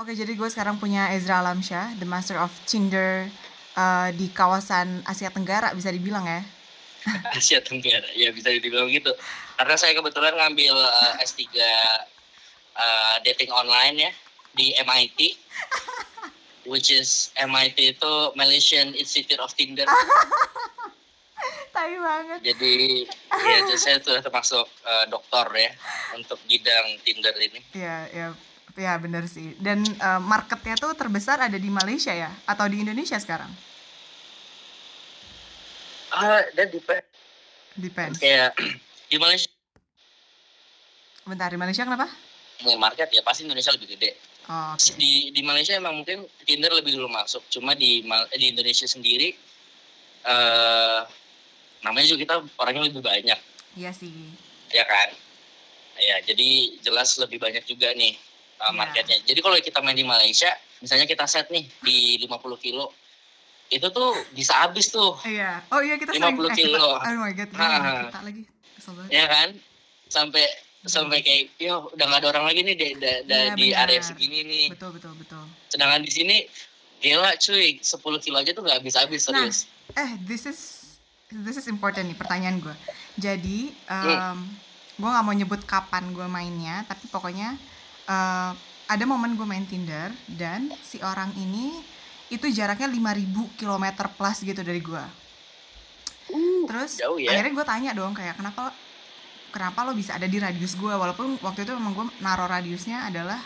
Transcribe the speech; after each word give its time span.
Oke, 0.00 0.16
jadi 0.16 0.32
gue 0.32 0.48
sekarang 0.48 0.80
punya 0.80 1.12
Ezra 1.12 1.44
Alamsyah, 1.44 2.00
the 2.00 2.08
master 2.08 2.40
of 2.40 2.48
Tinder 2.64 3.28
uh, 3.76 4.08
di 4.16 4.32
kawasan 4.32 5.04
Asia 5.04 5.28
Tenggara 5.28 5.76
bisa 5.76 5.92
dibilang 5.92 6.24
ya. 6.24 6.40
Asia 7.36 7.60
Tenggara, 7.60 8.08
ya 8.16 8.32
bisa 8.32 8.48
dibilang 8.48 8.88
gitu. 8.88 9.12
Karena 9.60 9.76
saya 9.76 9.92
kebetulan 9.92 10.32
ngambil 10.40 10.72
uh, 10.72 11.20
S3 11.20 11.52
uh, 11.52 13.20
dating 13.28 13.52
online 13.52 14.08
ya 14.08 14.12
di 14.56 14.72
MIT. 14.72 15.36
Which 16.72 16.88
is 16.88 17.28
MIT 17.36 18.00
itu 18.00 18.12
Malaysian 18.40 18.96
Institute 18.96 19.36
of 19.36 19.52
Tinder. 19.52 19.84
Tai 21.76 21.92
banget. 22.00 22.40
Jadi 22.40 23.04
ya 23.28 23.56
jadi 23.68 23.76
saya 23.76 23.96
sudah 24.00 24.24
termasuk 24.24 24.64
uh, 24.64 25.04
dokter 25.12 25.44
ya 25.60 25.72
untuk 26.16 26.40
bidang 26.48 26.96
Tinder 27.04 27.36
ini. 27.36 27.60
Iya, 27.76 27.96
ya, 28.16 28.26
ya 28.76 28.94
benar 28.98 29.24
sih. 29.26 29.54
Dan 29.58 29.82
uh, 29.98 30.20
marketnya 30.20 30.76
tuh 30.76 30.92
terbesar 30.94 31.40
ada 31.40 31.58
di 31.58 31.70
Malaysia 31.70 32.12
ya, 32.12 32.30
atau 32.44 32.66
di 32.66 32.82
Indonesia 32.82 33.16
sekarang? 33.16 33.50
Ah, 36.10 36.42
dan 36.54 36.68
depend. 36.68 37.04
Depends. 37.78 38.18
Kayak 38.18 38.54
di 39.10 39.16
Malaysia 39.16 39.48
Bentar, 41.22 41.52
di 41.52 41.58
Malaysia 41.60 41.86
kenapa? 41.86 42.10
ini 42.60 42.76
market 42.76 43.08
ya 43.08 43.24
pasti 43.24 43.48
Indonesia 43.48 43.72
lebih 43.72 43.96
gede. 43.96 44.20
Oh, 44.50 44.76
Oke. 44.76 44.92
Di 45.00 45.32
di 45.32 45.40
Malaysia 45.40 45.72
emang 45.72 45.96
mungkin 45.96 46.28
Tinder 46.44 46.68
lebih 46.76 46.92
dulu 46.92 47.08
masuk. 47.08 47.40
Cuma 47.48 47.72
di 47.72 48.04
Mal- 48.04 48.28
di 48.36 48.52
Indonesia 48.52 48.84
sendiri 48.84 49.32
eh 50.20 51.00
namanya 51.80 52.04
juga 52.04 52.20
kita 52.20 52.34
orangnya 52.60 52.84
lebih 52.92 53.00
banyak, 53.00 53.38
Iya 53.72 53.88
sih. 53.96 54.12
ya 54.68 54.84
kan? 54.84 55.08
Ya, 55.96 56.20
jadi 56.20 56.76
jelas 56.84 57.16
lebih 57.16 57.40
banyak 57.40 57.64
juga 57.64 57.96
nih 57.96 58.20
uh, 58.60 58.66
Iya. 58.66 58.70
marketnya. 58.70 59.16
Jadi 59.24 59.40
kalau 59.40 59.56
kita 59.56 59.78
main 59.80 59.94
di 59.94 60.04
Malaysia, 60.04 60.50
misalnya 60.78 61.04
kita 61.04 61.24
set 61.24 61.48
nih 61.48 61.64
di 61.80 61.98
50 62.20 62.30
kilo, 62.56 62.92
itu 63.66 63.86
tuh 63.86 64.12
bisa 64.30 64.52
habis 64.58 64.88
tuh, 64.88 65.16
Iya. 65.22 65.62
Oh 65.68 65.78
iya 65.78 65.94
kita 65.94 66.12
50 66.12 66.20
sering 66.20 66.28
eh, 66.28 66.50
kita, 66.50 66.58
kilo. 66.68 66.88
oh 66.92 67.16
my 67.16 67.32
god, 67.32 67.48
Ah. 67.52 67.62
ingat 67.62 67.94
kita 68.04 68.20
lagi. 68.22 68.42
Ya 69.08 69.24
kan? 69.26 69.48
Sampai 70.06 70.44
sampai 70.82 71.20
kayak, 71.20 71.54
yo 71.56 71.86
udah 71.88 72.04
nggak 72.04 72.20
ada 72.20 72.28
orang 72.30 72.44
lagi 72.46 72.60
nih 72.62 72.74
di, 72.74 72.88
di- 72.94 73.20
Iya, 73.22 73.52
di 73.52 73.66
area 73.70 74.00
segini 74.00 74.40
nih. 74.42 74.66
Betul 74.70 74.96
betul 74.96 75.12
betul. 75.14 75.44
Sedangkan 75.68 76.00
di 76.00 76.08
sini 76.08 76.36
gila 76.98 77.32
cuy, 77.34 77.78
10 77.78 77.86
kilo 78.18 78.36
aja 78.36 78.50
tuh 78.50 78.60
nggak 78.60 78.80
habis-habis 78.80 79.20
Nah, 79.26 79.44
serius. 79.44 79.68
Eh, 79.92 80.10
this 80.20 80.44
is 80.44 80.58
this 81.30 81.54
is 81.54 81.66
important 81.66 82.04
nih 82.06 82.16
pertanyaan 82.16 82.58
gue. 82.58 82.74
Jadi, 83.14 83.70
Hmm. 83.86 84.08
um, 84.34 84.38
gue 84.96 85.06
nggak 85.06 85.22
mau 85.22 85.32
nyebut 85.32 85.62
kapan 85.62 86.10
gue 86.10 86.26
mainnya, 86.26 86.82
tapi 86.84 87.06
pokoknya 87.06 87.54
uh, 88.10 88.50
ada 88.86 89.04
momen 89.06 89.38
gue 89.38 89.46
main 89.46 89.62
Tinder 89.62 90.10
dan 90.26 90.66
si 90.82 90.98
orang 90.98 91.30
ini 91.36 91.78
itu 92.26 92.46
jaraknya 92.48 92.90
5000 92.90 93.22
km 93.54 93.84
plus 94.10 94.42
gitu 94.42 94.60
dari 94.60 94.82
gue. 94.82 95.04
Terus 96.66 96.98
jauh 96.98 97.18
ya. 97.18 97.34
akhirnya 97.34 97.52
gue 97.52 97.66
tanya 97.66 97.90
dong 97.90 98.14
kayak 98.14 98.34
kenapa 98.34 98.70
kenapa 99.50 99.82
lo 99.82 99.92
bisa 99.92 100.14
ada 100.14 100.26
di 100.26 100.38
radius 100.38 100.74
gue 100.74 100.90
walaupun 100.90 101.38
waktu 101.40 101.62
itu 101.62 101.74
memang 101.74 101.92
gue 101.92 102.06
naruh 102.20 102.46
radiusnya 102.46 103.10
adalah 103.10 103.38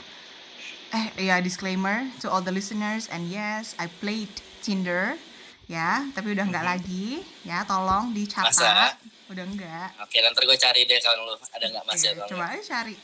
eh 0.92 1.26
ya 1.26 1.40
disclaimer 1.40 2.04
to 2.20 2.28
all 2.28 2.38
the 2.38 2.52
listeners 2.52 3.08
and 3.08 3.26
yes 3.26 3.72
I 3.78 3.88
played 3.98 4.28
Tinder 4.60 5.16
ya 5.64 6.04
tapi 6.12 6.36
udah 6.36 6.44
nggak 6.44 6.60
Mhm. 6.60 6.72
lagi 6.76 7.08
ya 7.40 7.64
tolong 7.64 8.12
dicatat 8.12 8.52
Masa? 8.52 9.00
udah 9.32 9.44
enggak 9.48 9.88
Oke, 10.04 10.20
nanti 10.20 10.44
gue 10.44 10.58
cari 10.60 10.80
deh 10.84 11.00
kalau 11.00 11.24
lu 11.24 11.34
ada 11.40 11.64
nggak 11.64 11.84
masih 11.88 12.06
Iya, 12.06 12.20
atau 12.20 12.28
coba 12.36 12.44
aja 12.52 12.62
cari 12.76 12.94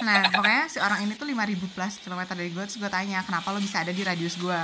nah 0.00 0.28
pokoknya 0.30 0.64
si 0.66 0.78
orang 0.78 1.02
ini 1.02 1.12
tuh 1.12 1.24
5000 1.24 1.36
plus 1.68 1.94
kilometer 1.98 2.32
dari 2.32 2.48
gue 2.48 2.62
terus 2.62 2.76
gue 2.76 2.88
tanya 2.88 3.20
kenapa 3.20 3.48
lo 3.48 3.58
bisa 3.58 3.78
ada 3.78 3.90
di 3.90 4.00
radius 4.00 4.34
gue 4.34 4.60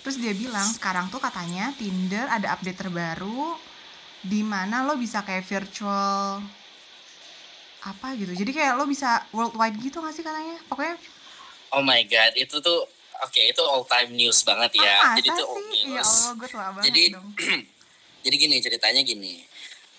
terus 0.00 0.16
dia 0.16 0.32
bilang 0.32 0.66
sekarang 0.68 1.06
tuh 1.08 1.18
katanya 1.18 1.70
Tinder 1.72 2.26
ada 2.26 2.52
update 2.52 2.78
terbaru 2.78 3.54
di 4.20 4.40
mana 4.40 4.82
lo 4.82 4.94
bisa 4.94 5.20
kayak 5.20 5.42
virtual 5.42 6.40
apa 7.82 8.14
gitu 8.14 8.32
jadi 8.32 8.50
kayak 8.50 8.72
lo 8.74 8.86
bisa 8.86 9.26
worldwide 9.28 9.74
gitu 9.76 9.98
gak 9.98 10.12
sih 10.12 10.22
katanya 10.22 10.58
pokoknya 10.66 10.96
Oh 11.72 11.80
my 11.80 12.04
god, 12.04 12.36
itu 12.36 12.60
tuh 12.60 12.84
oke 13.18 13.40
itu 13.40 13.62
all 13.62 13.80
time 13.82 14.12
news 14.12 14.44
banget 14.44 14.76
ya. 14.76 14.92
ah, 15.02 15.16
jadi 15.16 15.28
itu 15.30 15.40
old 15.42 15.56
sih 15.56 15.80
ya 15.80 15.84
news. 15.88 16.04
Allah 16.06 16.32
gue 16.36 16.48
tua 16.48 16.66
banget 16.70 16.84
Jadi- 16.86 17.10
dong 17.16 17.28
Jadi 18.22 18.36
gini 18.36 18.56
ceritanya 18.60 19.00
gini. 19.00 19.34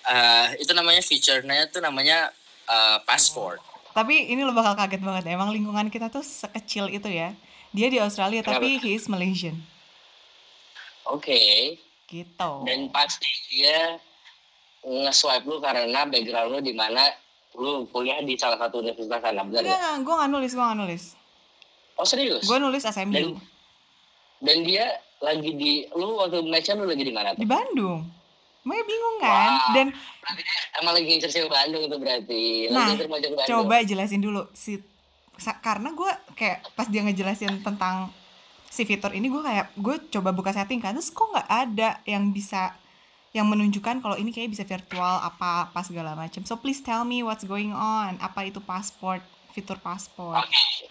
Eh 0.06 0.48
itu 0.56 0.72
namanya 0.72 1.02
feature-nya 1.02 1.68
tuh 1.68 1.82
namanya 1.82 2.30
eh, 2.66 2.98
passport. 3.04 3.58
Tapi 3.94 4.28
ini 4.28 4.42
lo 4.42 4.52
bakal 4.52 4.74
kaget 4.76 5.00
banget 5.00 5.24
emang 5.30 5.50
lingkungan 5.50 5.88
kita 5.88 6.10
tuh 6.10 6.22
sekecil 6.22 6.90
itu 6.90 7.08
ya 7.08 7.34
dia 7.70 7.88
di 7.88 7.98
Australia 7.98 8.42
tapi 8.42 8.78
he 8.78 8.94
is 8.94 9.06
Malaysian 9.06 9.58
Oke. 11.06 11.76
gitu 12.06 12.52
Dan 12.64 12.88
pasti 12.90 13.28
dia 13.50 13.98
nge-swipe 14.82 15.46
lu 15.46 15.60
karena 15.60 16.06
background 16.06 16.50
lu 16.50 16.60
di 16.60 16.72
mana 16.72 17.06
lu 17.54 17.86
kuliah 17.88 18.18
di 18.20 18.34
salah 18.34 18.58
satu 18.58 18.80
universitas 18.80 19.20
sana, 19.20 19.44
benar 19.44 19.62
nggak? 19.64 20.02
gue 20.02 20.14
gak 20.16 20.32
nulis, 20.32 20.52
gue 20.52 20.64
gak 20.64 20.80
nulis 20.80 21.04
Oh 21.94 22.04
serius? 22.04 22.42
Gue 22.44 22.58
nulis 22.58 22.82
SMU 22.82 23.14
Dan- 23.14 23.38
Dan 24.40 24.58
dia 24.62 24.90
lagi 25.20 25.54
di 25.54 25.72
lu 25.92 26.18
waktu 26.18 26.42
Malaysia 26.42 26.74
lu 26.74 26.84
lagi 26.84 27.04
di 27.04 27.14
mana 27.14 27.32
Di 27.32 27.40
tuh? 27.40 27.48
Bandung 27.48 28.02
Makanya 28.64 28.86
bingung 28.88 29.18
kan 29.20 29.52
Wah. 29.52 29.72
Dan 29.76 29.88
Berarti 29.94 30.42
dia 30.44 30.60
emang 30.80 30.94
lagi 30.96 31.06
ngincer 31.12 31.32
cewek 31.32 31.52
Bandung 31.52 31.84
itu 31.84 31.98
berarti. 32.00 32.44
Nah, 32.72 32.96
Bandung. 32.96 33.34
coba 33.36 33.76
jelasin 33.84 34.22
dulu 34.24 34.48
si 34.56 34.80
Karena 35.66 35.90
gue 35.92 36.12
kayak 36.38 36.72
pas 36.78 36.88
dia 36.88 37.02
ngejelasin 37.02 37.66
tentang 37.66 38.14
si 38.70 38.86
fitur 38.86 39.14
ini 39.14 39.30
gue 39.30 39.42
kayak 39.42 39.74
gue 39.78 39.96
coba 40.14 40.30
buka 40.34 40.54
setting 40.54 40.82
kan 40.82 40.98
terus 40.98 41.14
kok 41.14 41.30
nggak 41.30 41.50
ada 41.50 42.02
yang 42.10 42.34
bisa 42.34 42.74
yang 43.34 43.50
menunjukkan 43.50 44.02
kalau 44.02 44.18
ini 44.18 44.30
kayak 44.34 44.50
bisa 44.50 44.66
virtual 44.66 45.22
apa 45.22 45.70
apa 45.70 45.82
segala 45.86 46.14
macam 46.14 46.42
so 46.46 46.58
please 46.58 46.82
tell 46.82 47.06
me 47.06 47.22
what's 47.22 47.46
going 47.46 47.74
on 47.74 48.18
apa 48.18 48.50
itu 48.50 48.58
pasport 48.62 49.22
fitur 49.54 49.78
pasport 49.82 50.42
Oke. 50.42 50.90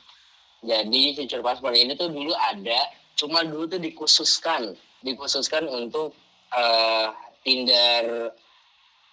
Jadi 0.62 1.18
fitur 1.18 1.42
paspor 1.42 1.74
ini 1.74 1.98
tuh 1.98 2.06
dulu 2.06 2.30
ada, 2.38 2.86
cuma 3.18 3.42
dulu 3.42 3.66
tuh 3.66 3.82
dikhususkan, 3.82 4.78
dikhususkan 5.02 5.66
untuk 5.66 6.14
eh, 6.54 7.10
Tinder 7.42 8.30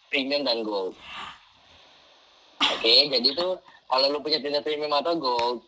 Premium 0.09 0.41
dan 0.45 0.61
Gold. 0.65 0.93
Oke, 2.59 2.95
jadi 3.09 3.29
tuh 3.33 3.61
kalau 3.89 4.05
lu 4.13 4.21
punya 4.21 4.37
Tinder 4.41 4.61
Premium 4.61 4.93
atau 4.93 5.17
Gold, 5.17 5.59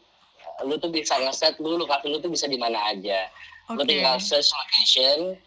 lu 0.65 0.75
tuh 0.77 0.93
bisa 0.93 1.17
ngeset 1.21 1.57
lu 1.57 1.77
lokasi 1.77 2.09
lu 2.09 2.21
tuh 2.21 2.29
bisa 2.29 2.45
di 2.45 2.57
mana 2.57 2.77
aja. 2.93 3.29
Lu 3.73 3.81
oke 3.81 3.89
tinggal 3.89 4.17
search 4.21 4.49
location, 4.53 5.37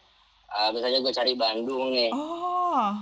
eh, 0.50 0.69
misalnya 0.75 0.98
gue 1.02 1.12
cari 1.14 1.32
Bandung 1.38 1.94
nih. 1.94 2.10
oh 2.10 2.94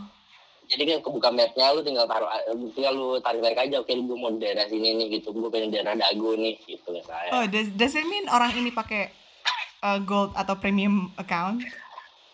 Jadi 0.72 0.88
kan 0.88 0.98
kebuka 1.04 1.28
mapnya 1.28 1.76
lu 1.76 1.84
tinggal 1.84 2.08
taruh, 2.08 2.32
tinggal 2.72 2.92
lu 2.96 3.08
tarik-tarik 3.20 3.60
aja. 3.60 3.76
Oke, 3.84 3.92
gue 3.92 4.16
mau 4.16 4.32
di 4.32 4.40
daerah 4.40 4.64
sini 4.68 4.96
nih 4.96 5.20
gitu, 5.20 5.32
gue 5.32 5.52
pengen 5.52 5.68
daerah 5.68 5.92
Dago 5.92 6.32
nih 6.32 6.56
gitu 6.64 6.88
misalnya. 6.92 7.30
oh 7.32 7.44
does, 7.44 7.68
does 7.76 7.92
it 7.92 8.08
mean 8.08 8.24
orang 8.32 8.56
ini 8.56 8.72
pakai 8.72 9.12
uh, 9.84 10.00
gold 10.00 10.32
atau 10.32 10.56
premium 10.56 11.12
account 11.20 11.60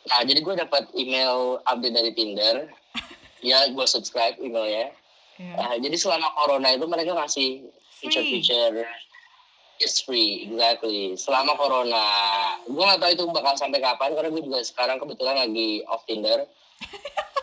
Nah, 0.09 0.21
jadi 0.25 0.41
gue 0.41 0.55
dapat 0.57 0.89
email 0.97 1.61
update 1.63 1.95
dari 1.95 2.11
Tinder. 2.17 2.57
ya, 3.45 3.69
gue 3.69 3.87
subscribe 3.87 4.41
emailnya. 4.41 4.91
ya 5.39 5.55
Nah, 5.55 5.73
jadi 5.79 5.95
selama 5.95 6.35
corona 6.35 6.75
itu 6.75 6.89
mereka 6.91 7.15
ngasih 7.15 7.69
feature-feature 8.03 8.83
it's 9.79 10.03
free, 10.03 10.51
exactly. 10.51 11.15
Selama 11.15 11.55
corona, 11.55 12.03
gue 12.67 12.83
nggak 12.83 12.99
tahu 12.99 13.11
itu 13.15 13.25
bakal 13.31 13.55
sampai 13.55 13.79
kapan 13.79 14.11
karena 14.11 14.29
gue 14.35 14.43
juga 14.43 14.59
sekarang 14.67 14.99
kebetulan 14.99 15.39
lagi 15.39 15.83
off 15.87 16.03
Tinder. 16.05 16.45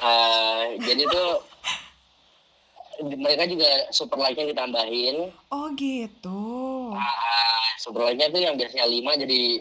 Eh, 0.00 0.80
jadi 0.80 1.04
tuh 1.12 1.44
mereka 3.20 3.44
juga 3.44 3.68
super 3.92 4.16
like-nya 4.16 4.48
ditambahin. 4.48 5.28
oh 5.52 5.66
gitu 5.76 6.40
Ah, 6.96 7.68
super 7.76 8.08
like-nya 8.08 8.32
tuh 8.32 8.40
yang 8.40 8.56
biasanya 8.56 8.88
5 8.88 9.20
jadi 9.20 9.60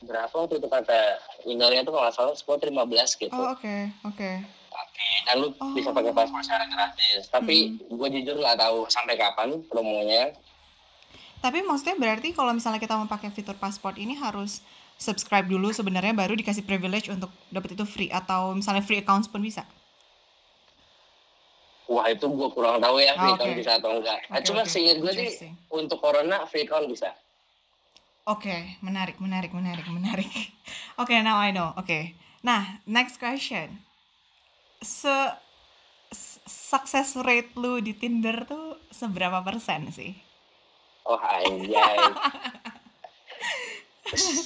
berapa 0.00 0.32
waktu 0.32 0.56
itu 0.56 0.66
kata 0.66 1.00
emailnya 1.44 1.82
tuh 1.82 1.92
kalau 1.92 2.04
nggak 2.04 2.14
salah 2.14 2.32
10 2.32 2.72
15 2.72 3.20
gitu. 3.20 3.32
oh 3.32 3.52
oke 3.52 3.76
oke 4.04 4.32
Oke, 4.70 5.08
dan 5.26 5.34
lu 5.36 5.50
Oh. 5.58 5.74
bisa 5.74 5.90
pakai 5.90 6.14
paspor 6.14 6.40
secara 6.40 6.62
gratis. 6.64 7.26
Tapi 7.26 7.56
gue 7.82 8.08
jujur 8.12 8.38
nggak 8.38 8.54
tahu 8.56 8.86
sampai 8.86 9.18
kapan 9.18 9.60
promonya. 9.66 10.30
Tapi 11.36 11.60
maksudnya 11.60 11.98
berarti 11.98 12.30
kalau 12.30 12.54
misalnya 12.54 12.78
kita 12.78 12.94
mau 12.94 13.04
pakai 13.04 13.28
fitur 13.28 13.58
pasport 13.58 13.98
ini 13.98 14.14
harus 14.14 14.62
subscribe 14.94 15.44
dulu 15.44 15.74
sebenarnya 15.74 16.14
baru 16.14 16.32
dikasih 16.32 16.62
privilege 16.62 17.10
untuk 17.10 17.34
dapat 17.48 17.74
itu 17.74 17.82
free 17.82 18.08
atau 18.10 18.54
misalnya 18.54 18.80
free 18.80 19.02
accounts 19.02 19.26
pun 19.26 19.42
bisa. 19.42 19.66
Wah 21.84 22.06
itu 22.06 22.22
gue 22.22 22.48
kurang 22.50 22.78
tahu 22.78 23.02
ya 23.02 23.18
free 23.18 23.34
account 23.34 23.50
oke. 23.50 23.58
bisa 23.58 23.72
atau 23.74 23.90
enggak. 23.90 24.20
Nah, 24.30 24.38
Oke, 24.38 24.46
cuma 24.46 24.62
oke. 24.62 24.70
seingat 24.70 24.96
gue 25.02 25.12
sih 25.12 25.50
untuk 25.68 25.98
corona 25.98 26.46
free 26.46 26.62
account 26.62 26.86
bisa. 26.86 27.10
Oke, 28.28 28.76
menarik, 28.84 29.16
menarik, 29.18 29.52
menarik, 29.52 29.86
menarik. 29.88 30.32
Oke, 31.00 31.16
now 31.24 31.40
I 31.40 31.50
know. 31.50 31.72
Oke. 31.76 32.14
Nah, 32.44 32.80
next 32.84 33.16
question. 33.16 33.80
Se 34.80 35.12
success 36.46 37.14
rate 37.20 37.52
lu 37.56 37.78
di 37.80 37.94
Tinder 37.94 38.44
tuh 38.48 38.80
seberapa 38.90 39.40
persen 39.44 39.92
sih? 39.92 40.12
Oh 41.06 41.16
anjay. 41.16 41.96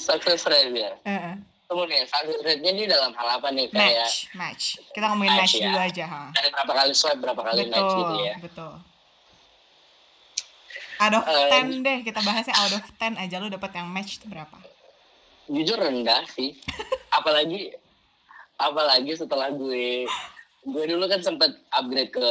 success 0.05 0.45
rate 0.47 0.75
ya. 0.75 0.93
Tunggu 1.65 1.89
nih, 1.89 2.05
success 2.05 2.41
rate-nya 2.45 2.71
ini 2.77 2.85
dalam 2.85 3.17
hal 3.17 3.41
apa 3.41 3.49
nih? 3.49 3.73
Kayak 3.73 4.05
match 4.05 4.17
match 4.37 4.65
kita 4.93 5.09
ngomongin 5.09 5.33
Match, 5.33 5.41
match 5.41 5.55
ya. 5.57 5.65
dulu 5.65 5.79
aja 5.81 6.05
ha 6.05 6.23
dari 6.37 6.49
berapa 6.53 6.73
kali 6.77 6.93
swipe, 6.93 7.21
berapa 7.25 7.43
kali 7.43 7.61
match 7.67 7.81
betul 7.81 7.99
gitu 7.99 8.15
ya. 8.21 8.35
betul 8.43 8.73
out 11.01 11.15
of 11.15 11.23
Eh, 11.27 11.63
10 11.63 11.83
deh 11.83 11.99
kita 12.03 12.21
bahasnya 12.23 12.55
out 12.55 12.73
of 12.79 12.85
10 12.99 13.19
aja 13.19 13.37
lu 13.43 13.49
dapat 13.51 13.71
yang 13.75 13.89
match 13.91 14.21
itu 14.23 14.27
berapa? 14.31 14.57
Jujur 15.51 15.77
rendah 15.77 16.25
sih. 16.33 16.57
apalagi 17.19 17.75
apalagi 18.57 19.13
setelah 19.19 19.51
gue 19.51 20.07
gue 20.65 20.85
dulu 20.89 21.05
kan 21.05 21.21
sempat 21.21 21.53
upgrade 21.71 22.15
ke 22.15 22.29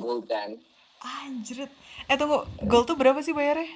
gold 0.00 0.26
kan. 0.26 0.56
anjrit. 1.00 1.70
Eh 2.10 2.16
tunggu 2.18 2.42
gold 2.66 2.86
tuh 2.88 2.96
berapa 2.98 3.20
sih 3.22 3.30
bayarnya? 3.30 3.70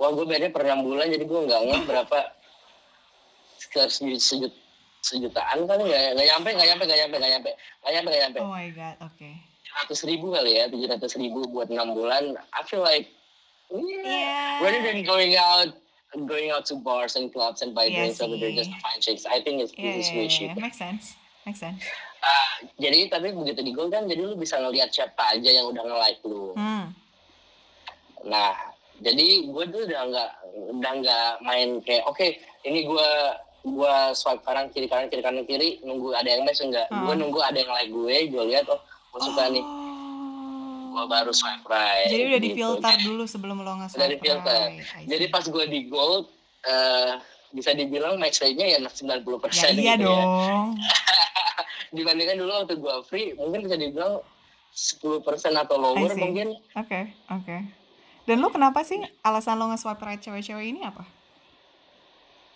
Wah 0.00 0.10
gue 0.10 0.24
bayarnya 0.24 0.50
per 0.50 0.64
6 0.64 0.80
bulan 0.82 1.06
jadi 1.12 1.24
gue 1.24 1.40
nggak 1.46 1.60
ngeh 1.68 1.82
berapa. 1.84 2.18
Sekitar 3.60 3.88
sejut, 3.92 4.18
sejut, 4.18 4.52
sejutaan 5.02 5.68
kali 5.68 5.82
nggak 5.86 6.02
nggak 6.16 6.26
nyampe 6.32 6.48
nggak 6.50 6.68
nyampe 6.72 6.84
nggak 6.88 7.00
nyampe 7.04 7.16
nggak 7.18 7.32
nyampe 7.36 7.50
nggak 7.52 7.92
nyampe 7.92 8.08
nggak 8.08 8.22
nyampe. 8.24 8.38
Oh 8.40 8.50
my 8.50 8.68
god 8.72 8.96
oke 9.02 9.30
ratus 9.74 10.04
ribu 10.04 10.30
kali 10.30 10.52
ya 10.54 10.68
tujuh 10.68 10.86
ratus 10.86 11.16
ribu 11.16 11.44
buat 11.46 11.68
enam 11.68 11.92
bulan 11.92 12.36
I 12.50 12.60
feel 12.64 12.80
like 12.80 13.08
yeah, 13.68 14.04
Yeah. 14.04 14.60
rather 14.60 14.82
than 14.82 15.00
going 15.02 15.32
out 15.34 15.72
going 16.28 16.52
out 16.52 16.68
to 16.68 16.76
bars 16.76 17.16
and 17.16 17.32
clubs 17.32 17.60
and 17.60 17.72
buy 17.72 17.88
drinks 17.88 18.20
over 18.20 18.36
there 18.36 18.52
just 18.52 18.68
to 18.68 18.78
find 18.78 19.00
chicks 19.00 19.24
I 19.24 19.40
think 19.40 19.60
it's, 19.60 19.72
Iya, 19.72 19.96
it's 19.96 20.08
iya, 20.08 20.14
way 20.14 20.22
iya, 20.22 20.30
cheaper 20.30 20.60
make 20.60 20.76
sense, 20.76 21.16
make 21.42 21.56
sense. 21.56 21.80
Ah, 22.20 22.48
jadi 22.76 23.08
tapi 23.08 23.32
begitu 23.32 23.60
di 23.60 23.72
gold 23.72 23.90
kan 23.90 24.04
jadi 24.04 24.20
lu 24.22 24.36
bisa 24.36 24.54
ngeliat 24.54 24.92
siapa 24.92 25.32
aja 25.32 25.48
yang 25.48 25.66
udah 25.66 25.82
nge-like 25.82 26.20
lu 26.22 26.52
Hmm, 26.52 26.92
nah 28.22 28.54
jadi 28.98 29.26
gue 29.44 29.64
tuh 29.66 29.82
udah 29.82 30.00
nggak 30.06 30.30
udah 30.70 30.92
nggak 31.00 31.28
main 31.42 31.68
kayak 31.82 32.04
oke 32.04 32.22
ini 32.62 32.86
gue 32.86 33.08
gue 33.64 33.94
swipe 34.12 34.42
kanan 34.42 34.70
kiri 34.70 34.86
kanan 34.86 35.06
kiri 35.08 35.22
kanan 35.22 35.42
kiri 35.42 35.82
nunggu 35.82 36.12
ada 36.12 36.28
yang 36.28 36.44
match 36.44 36.60
enggak 36.60 36.86
Hmm. 36.86 37.08
gue 37.08 37.14
nunggu 37.18 37.40
ada 37.40 37.56
yang 37.56 37.72
like 37.72 37.90
gue 37.90 38.16
gue 38.28 38.44
lihat 38.46 38.66
oh 38.68 38.78
gue 39.12 39.20
suka 39.20 39.44
nih 39.52 39.64
gue 40.92 41.04
baru 41.08 41.32
swipe 41.32 41.64
right 41.68 42.08
Jadi 42.08 42.22
udah 42.28 42.40
gitu. 42.40 42.48
difilter 42.52 42.94
dulu 43.00 43.24
sebelum 43.24 43.56
lo 43.64 43.72
nge 43.80 43.96
udah 43.96 44.08
difilter 44.08 44.68
jadi 45.04 45.24
pas 45.28 45.44
gue 45.44 45.64
di 45.68 45.80
gold 45.88 46.28
eh 46.64 47.20
bisa 47.52 47.76
dibilang 47.76 48.16
match 48.16 48.40
rate-nya 48.40 48.76
ya 48.76 48.78
90% 48.80 49.28
ya 49.28 49.68
iya 49.76 49.94
gitu 50.00 50.08
ya. 50.08 50.24
dong. 50.24 50.66
dibandingkan 51.96 52.36
dulu 52.40 52.50
waktu 52.64 52.74
gue 52.80 52.96
free 53.04 53.36
mungkin 53.36 53.68
bisa 53.68 53.76
dibilang 53.76 54.24
10% 54.72 55.04
atau 55.60 55.76
lower 55.76 56.16
mungkin 56.16 56.56
Oke, 56.80 57.12
oke. 57.28 57.56
Dan 58.24 58.40
lo 58.40 58.48
kenapa 58.48 58.80
sih 58.80 59.04
alasan 59.20 59.60
lo 59.60 59.68
nge-swipe 59.68 60.00
right 60.00 60.16
cewek-cewek 60.24 60.64
ini 60.72 60.80
apa? 60.80 61.04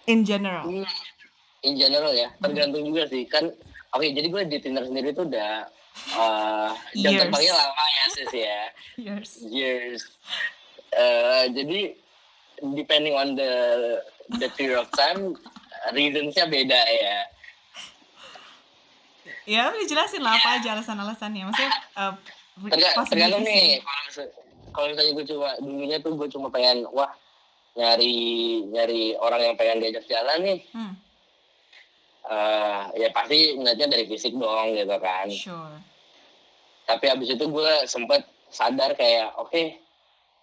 In 0.08 0.25
general. 0.25 0.64
Hmm, 0.64 0.88
in 1.67 1.75
general 1.76 2.14
ya 2.14 2.31
tergantung 2.38 2.87
juga 2.87 3.11
sih 3.11 3.26
kan 3.26 3.50
oke 3.93 4.06
jadi 4.06 4.26
gue 4.31 4.43
di 4.47 4.56
Tinder 4.62 4.87
sendiri 4.87 5.11
tuh 5.11 5.26
udah 5.26 5.67
uh, 6.12 6.70
jam 6.94 7.12
Years. 7.12 7.22
terbangnya 7.25 7.54
lama 7.54 7.84
ya 7.88 8.04
sis 8.10 8.32
ya 8.32 8.60
Years. 9.06 9.31
years 9.44 10.02
Eh, 10.88 11.44
jadi 11.52 11.93
depending 12.72 13.12
on 13.12 13.37
the 13.37 13.52
the 14.34 14.48
period 14.56 14.81
of 14.81 14.88
time 14.93 15.37
reasonsnya 15.93 16.48
beda 16.48 16.81
ya 16.81 17.19
Ya 19.44 19.70
udah 19.70 19.84
jelasin 19.84 20.25
lah 20.25 20.34
apa 20.34 20.58
aja 20.58 20.75
alasan-alasannya. 20.75 21.46
Maksudnya 21.46 21.70
uh, 21.94 22.14
Terga, 22.66 22.98
tergantung 23.04 23.44
nih 23.44 23.78
kalau 24.72 24.88
misalnya 24.88 25.12
gue 25.12 25.26
cuma 25.28 25.48
dulunya 25.60 25.98
tuh 26.00 26.12
gue 26.16 26.28
cuma 26.32 26.48
pengen 26.48 26.88
wah 26.90 27.12
nyari 27.76 28.16
nyari 28.66 29.12
orang 29.16 29.40
yang 29.43 29.54
pengen 29.54 29.78
diajak 29.78 30.02
jalan 30.06 30.38
nih 30.40 30.58
Hmm, 30.72 30.96
eh 32.26 32.82
ya 32.99 33.08
pasti 33.14 33.55
ngeliatnya 33.55 33.87
dari 33.87 34.05
fisik 34.11 34.34
dong 34.34 34.75
gitu 34.75 34.96
kan 34.99 35.31
sure. 35.31 35.78
tapi 36.90 37.06
abis 37.06 37.38
itu 37.38 37.44
gue 37.46 37.73
sempet 37.87 38.26
sadar 38.50 38.99
kayak 38.99 39.31
oke 39.38 39.62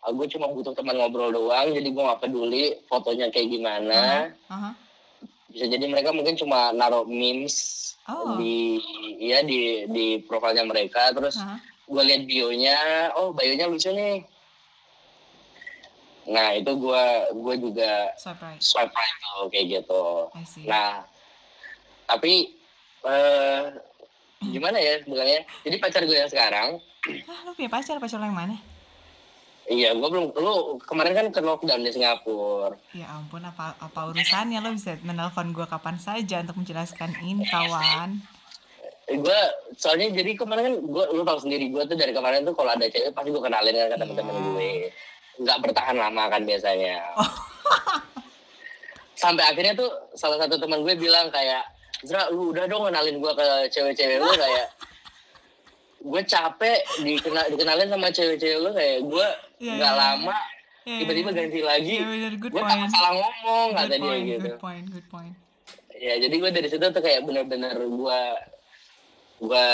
gue 0.03 0.27
cuma 0.35 0.51
butuh 0.51 0.75
teman 0.75 0.95
ngobrol 0.99 1.31
doang 1.31 1.71
jadi 1.71 1.87
gue 1.87 2.03
gak 2.03 2.21
peduli 2.23 2.75
fotonya 2.87 3.31
kayak 3.31 3.51
gimana 3.51 4.31
Aha. 4.51 4.71
bisa 5.51 5.67
jadi 5.67 5.83
mereka 5.87 6.11
mungkin 6.11 6.35
cuma 6.39 6.71
naruh 6.75 7.03
memes 7.07 7.83
Oh. 8.03 8.35
di 8.35 8.83
ya 9.15 9.47
di 9.47 9.87
di 9.87 10.19
profilnya 10.27 10.67
mereka 10.67 11.15
terus 11.15 11.39
Aha. 11.39 11.55
gue 11.87 12.03
liat 12.03 12.27
bionya 12.27 12.75
oh 13.15 13.31
bionya 13.31 13.71
lucu 13.71 13.95
nih 13.95 14.27
nah 16.27 16.51
itu 16.51 16.67
gue 16.67 17.03
gue 17.31 17.55
juga 17.63 18.11
Swipe 18.19 18.43
right. 18.43 18.59
swipe 18.59 18.91
right 18.91 19.15
tuh 19.23 19.47
kayak 19.47 19.65
gitu 19.71 20.03
nah 20.67 21.07
tapi 22.05 22.53
eh 23.03 23.61
gimana 24.43 24.75
ya 24.75 24.99
sebenarnya 24.99 25.39
jadi 25.61 25.75
pacar 25.77 26.03
gue 26.03 26.15
yang 26.15 26.27
sekarang 26.27 26.79
Ah, 27.03 27.43
lo 27.43 27.51
punya 27.51 27.67
pacar? 27.67 27.99
Pacar 27.99 28.15
lo 28.15 28.25
yang 28.25 28.37
mana? 28.37 28.55
iya 29.65 29.91
gue 29.91 30.03
belum 30.03 30.35
lu 30.35 30.55
kemarin 30.81 31.13
kan 31.13 31.27
ke 31.29 31.39
lockdown 31.39 31.79
di 31.79 31.89
Singapura 31.89 32.75
Ya 32.91 33.07
ampun, 33.09 33.39
apa 33.41 33.75
apa 33.77 33.99
urusannya 34.05 34.59
lo 34.59 34.71
bisa 34.71 34.99
menelpon 34.99 35.51
gue 35.51 35.63
kapan 35.65 35.95
saja 35.97 36.39
untuk 36.39 36.59
menjelaskan 36.59 37.15
ini 37.21 37.43
kawan. 37.45 38.19
gue 39.05 39.39
soalnya 39.73 40.11
jadi 40.13 40.31
kemarin 40.33 40.63
kan 40.63 40.75
gue 40.81 41.05
lu 41.11 41.23
tau 41.23 41.35
sendiri 41.37 41.67
gue 41.69 41.79
tuh 41.81 41.95
dari 41.95 42.11
kemarin 42.11 42.43
tuh 42.43 42.51
kalau 42.51 42.71
ada 42.71 42.83
cewek 42.85 43.11
pasti 43.11 43.29
gue 43.29 43.39
kenalin 43.41 43.75
kan 43.85 43.99
ke 43.99 44.03
Iya. 44.13 44.23
gue 44.23 44.71
nggak 45.39 45.57
bertahan 45.59 45.95
lama 45.97 46.23
kan 46.29 46.41
biasanya 46.43 46.99
Oh. 47.13 47.31
sampai 49.15 49.43
akhirnya 49.45 49.73
tuh 49.73 49.87
salah 50.13 50.37
satu 50.37 50.55
teman 50.57 50.81
gue 50.81 50.95
bilang 50.95 51.27
kayak 51.29 51.63
Zra 52.03 52.27
lu 52.29 52.51
udah 52.51 52.67
dong 52.67 52.83
kenalin 52.85 53.17
gue 53.17 53.31
ke 53.31 53.45
cewek-cewek 53.71 54.19
lu 54.19 54.31
kayak 54.33 54.67
gue 56.03 56.21
capek 56.23 56.79
dikenal 56.99 57.45
dikenalin 57.47 57.87
sama 57.87 58.07
cewek-cewek 58.09 58.59
lu 58.59 58.71
kayak 58.71 58.97
gue 59.01 59.27
Iya, 59.63 59.71
nggak 59.79 59.93
iya. 59.95 60.01
lama 60.03 60.35
Ya, 60.83 60.99
tiba-tiba 60.99 61.31
ya, 61.31 61.35
ganti 61.39 61.59
lagi 61.63 61.95
good 62.35 62.51
gue 62.51 62.59
takut 62.59 62.89
salah 62.91 63.13
ngomong 63.15 63.67
Good 63.71 63.79
kata 63.79 63.95
dia 63.95 64.03
point, 64.03 64.25
gitu 64.27 64.43
good 64.43 64.59
point, 64.59 64.85
good 64.91 65.07
point. 65.07 65.35
ya 65.95 66.13
jadi 66.19 66.35
gue 66.35 66.49
dari 66.51 66.67
situ 66.67 66.83
tuh 66.83 66.99
kayak 66.99 67.23
bener-bener 67.23 67.71
gue 67.79 68.19
gue 69.39 69.67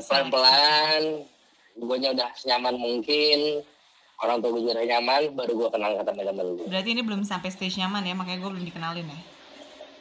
pelan-pelan 0.00 1.02
gue 1.74 1.96
udah 1.98 2.30
senyaman 2.38 2.78
mungkin 2.78 3.66
orang 4.22 4.38
tua 4.38 4.54
gue 4.54 4.62
juga 4.62 4.78
nyaman 4.78 5.34
baru 5.34 5.52
gue 5.58 5.68
kenal 5.68 5.90
ke 5.98 6.04
teman-teman 6.06 6.46
gue 6.54 6.66
Berarti 6.70 6.90
ini 6.94 7.02
belum 7.02 7.26
sampai 7.26 7.50
stage 7.50 7.74
nyaman 7.76 8.06
ya, 8.06 8.14
makanya 8.14 8.38
gue 8.40 8.50
belum 8.54 8.64
dikenalin 8.64 9.06
ya. 9.10 9.18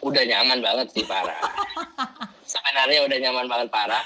Udah 0.04 0.24
nyaman 0.24 0.60
banget 0.60 0.88
sih 0.92 1.04
parah 1.04 1.40
sebenarnya 2.44 3.00
udah 3.02 3.18
nyaman 3.20 3.46
banget 3.48 3.70
parah 3.70 4.04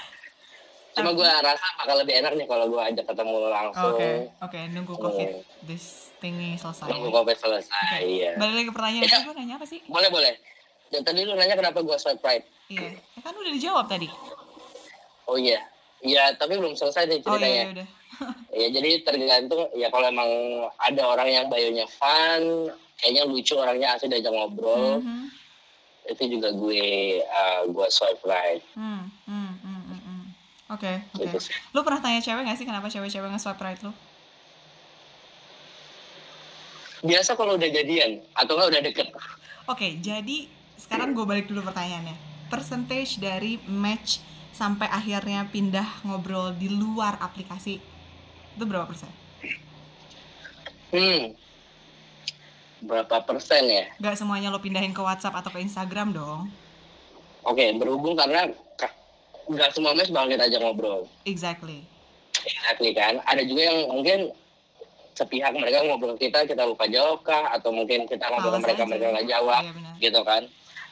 cuma 0.93 1.09
gue 1.11 1.25
rasa 1.25 1.61
bakal 1.77 2.01
lebih 2.01 2.13
enak 2.15 2.33
nih 2.33 2.45
kalau 2.45 2.65
gue 2.67 2.81
ajak 2.83 3.05
ketemu 3.05 3.33
Oke, 3.37 3.49
langsung. 3.51 3.93
Oke, 4.41 4.59
nunggu 4.67 4.93
covid. 4.95 5.29
This 5.61 6.09
thingy 6.17 6.57
selesai. 6.57 6.89
nunggu 6.89 7.09
covid 7.11 7.37
selesai 7.37 7.85
Oke, 7.93 7.99
iya. 8.03 8.33
Balik 8.33 8.53
lagi 8.55 8.65
ke 8.65 8.73
pertanyaan 8.73 9.03
Iya. 9.03 9.11
tadi 9.11 9.21
gue 9.23 9.35
nanya 9.35 9.55
apa 9.55 9.65
sih? 9.67 9.79
boleh 9.85 10.09
boleh. 10.09 10.33
Dan 10.89 11.01
tadi 11.03 11.19
lu 11.21 11.33
nanya 11.33 11.53
kenapa 11.53 11.79
gue 11.79 11.93
swipe 11.95 12.23
right? 12.23 12.41
Iya, 12.67 12.97
ya 12.97 13.19
kan 13.21 13.29
udah 13.31 13.51
dijawab 13.51 13.85
tadi. 13.85 14.09
oh 15.23 15.37
iya. 15.37 15.61
Iya 15.99 16.33
tapi 16.33 16.53
belum 16.55 16.73
selesai 16.73 17.05
nih 17.05 17.19
Oh 17.19 17.37
iya, 17.37 17.45
ceritanya. 17.45 17.53
iya 17.53 17.65
udah. 17.71 17.87
Ya 18.57 18.67
jadi 18.71 18.89
tergantung 19.03 19.61
ya 19.71 19.87
kalau 19.87 20.07
emang 20.07 20.29
ada 20.79 21.01
orang 21.05 21.29
yang 21.29 21.45
bayonya 21.45 21.85
fun, 21.87 22.73
kayaknya 22.97 23.21
lucu 23.23 23.53
orangnya 23.53 23.93
asli 23.93 24.09
diajak 24.09 24.33
ngobrol, 24.33 24.97
Mhm. 24.97 25.29
Itu 26.07 26.23
juga 26.37 26.49
gue 26.55 26.83
uh, 27.23 27.61
gue 27.67 27.87
swipe 27.91 28.23
right 28.23 28.63
Hmm, 28.73 29.11
hmm, 29.27 29.51
hmm, 29.63 29.81
hmm, 29.87 30.01
hmm. 30.01 30.23
Oke, 30.67 30.99
oke. 31.15 31.23
gitu 31.23 31.37
sih. 31.39 31.55
Lu 31.71 31.79
pernah 31.79 32.03
tanya 32.03 32.19
cewek 32.19 32.43
gak 32.43 32.59
sih 32.59 32.67
kenapa 32.67 32.91
cewek-cewek 32.91 33.31
nge-swipe 33.31 33.63
right 33.63 33.79
lu? 33.79 33.95
Biasa 37.07 37.39
kalau 37.39 37.55
udah 37.55 37.69
jadian 37.71 38.19
atau 38.35 38.57
nggak 38.57 38.69
udah 38.73 38.81
deket, 38.83 39.07
Oke, 39.67 39.99
jadi 39.99 40.47
sekarang 40.79 41.11
gue 41.11 41.27
balik 41.27 41.51
dulu 41.51 41.63
pertanyaannya. 41.67 42.15
Percentage 42.47 43.19
dari 43.19 43.59
match 43.67 44.23
sampai 44.55 44.89
akhirnya 44.89 45.45
pindah 45.51 46.07
ngobrol 46.07 46.55
di 46.55 46.71
luar 46.71 47.19
aplikasi 47.21 47.77
itu 48.57 48.63
berapa 48.65 48.89
persen? 48.89 49.11
hmm, 50.91 51.35
berapa 52.79 53.22
persen 53.22 53.65
ya? 53.65 53.86
Gak 53.98 54.15
semuanya 54.15 54.48
lo 54.48 54.57
pindahin 54.57 54.91
ke 54.91 55.00
WhatsApp 55.00 55.34
atau 55.36 55.50
ke 55.50 55.60
Instagram 55.60 56.12
dong. 56.12 56.51
Oke 57.41 57.72
berhubung 57.74 58.13
karena 58.13 58.46
ka- 58.75 58.93
nggak 59.48 59.72
semua 59.72 59.93
mes 59.93 60.07
kita 60.07 60.43
ajak 60.43 60.60
ngobrol, 60.60 61.07
Exactly. 61.24 61.88
exactly 62.38 62.91
kan? 62.91 63.24
Ada 63.24 63.41
juga 63.41 63.62
yang 63.65 63.88
mungkin 63.89 64.36
sepihak 65.13 65.50
mereka 65.51 65.81
ngobrol 65.81 66.13
kita 66.13 66.46
kita 66.46 66.62
lupa 66.62 66.86
jawab 66.86 67.24
kah 67.24 67.50
atau 67.50 67.74
mungkin 67.74 68.05
kita 68.05 68.29
ngobrol 68.29 68.62
mereka 68.62 68.84
aja. 68.84 68.86
mereka 68.86 69.05
nggak 69.10 69.27
jawab 69.27 69.62
Iya 69.65 69.74
gitu 69.98 70.22
kan 70.22 70.43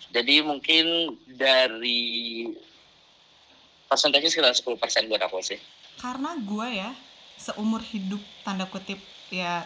jadi 0.10 0.36
mungkin 0.42 0.86
dari 1.30 2.02
persentasenya 3.86 4.50
sekitar 4.50 4.54
10% 4.56 4.82
buat 5.06 5.22
aku 5.22 5.46
sih 5.46 5.62
Karena 5.96 6.34
gue 6.36 6.68
ya 6.74 6.92
seumur 7.38 7.86
hidup 7.86 8.18
tanda 8.42 8.66
kutip 8.66 8.98
ya 9.30 9.62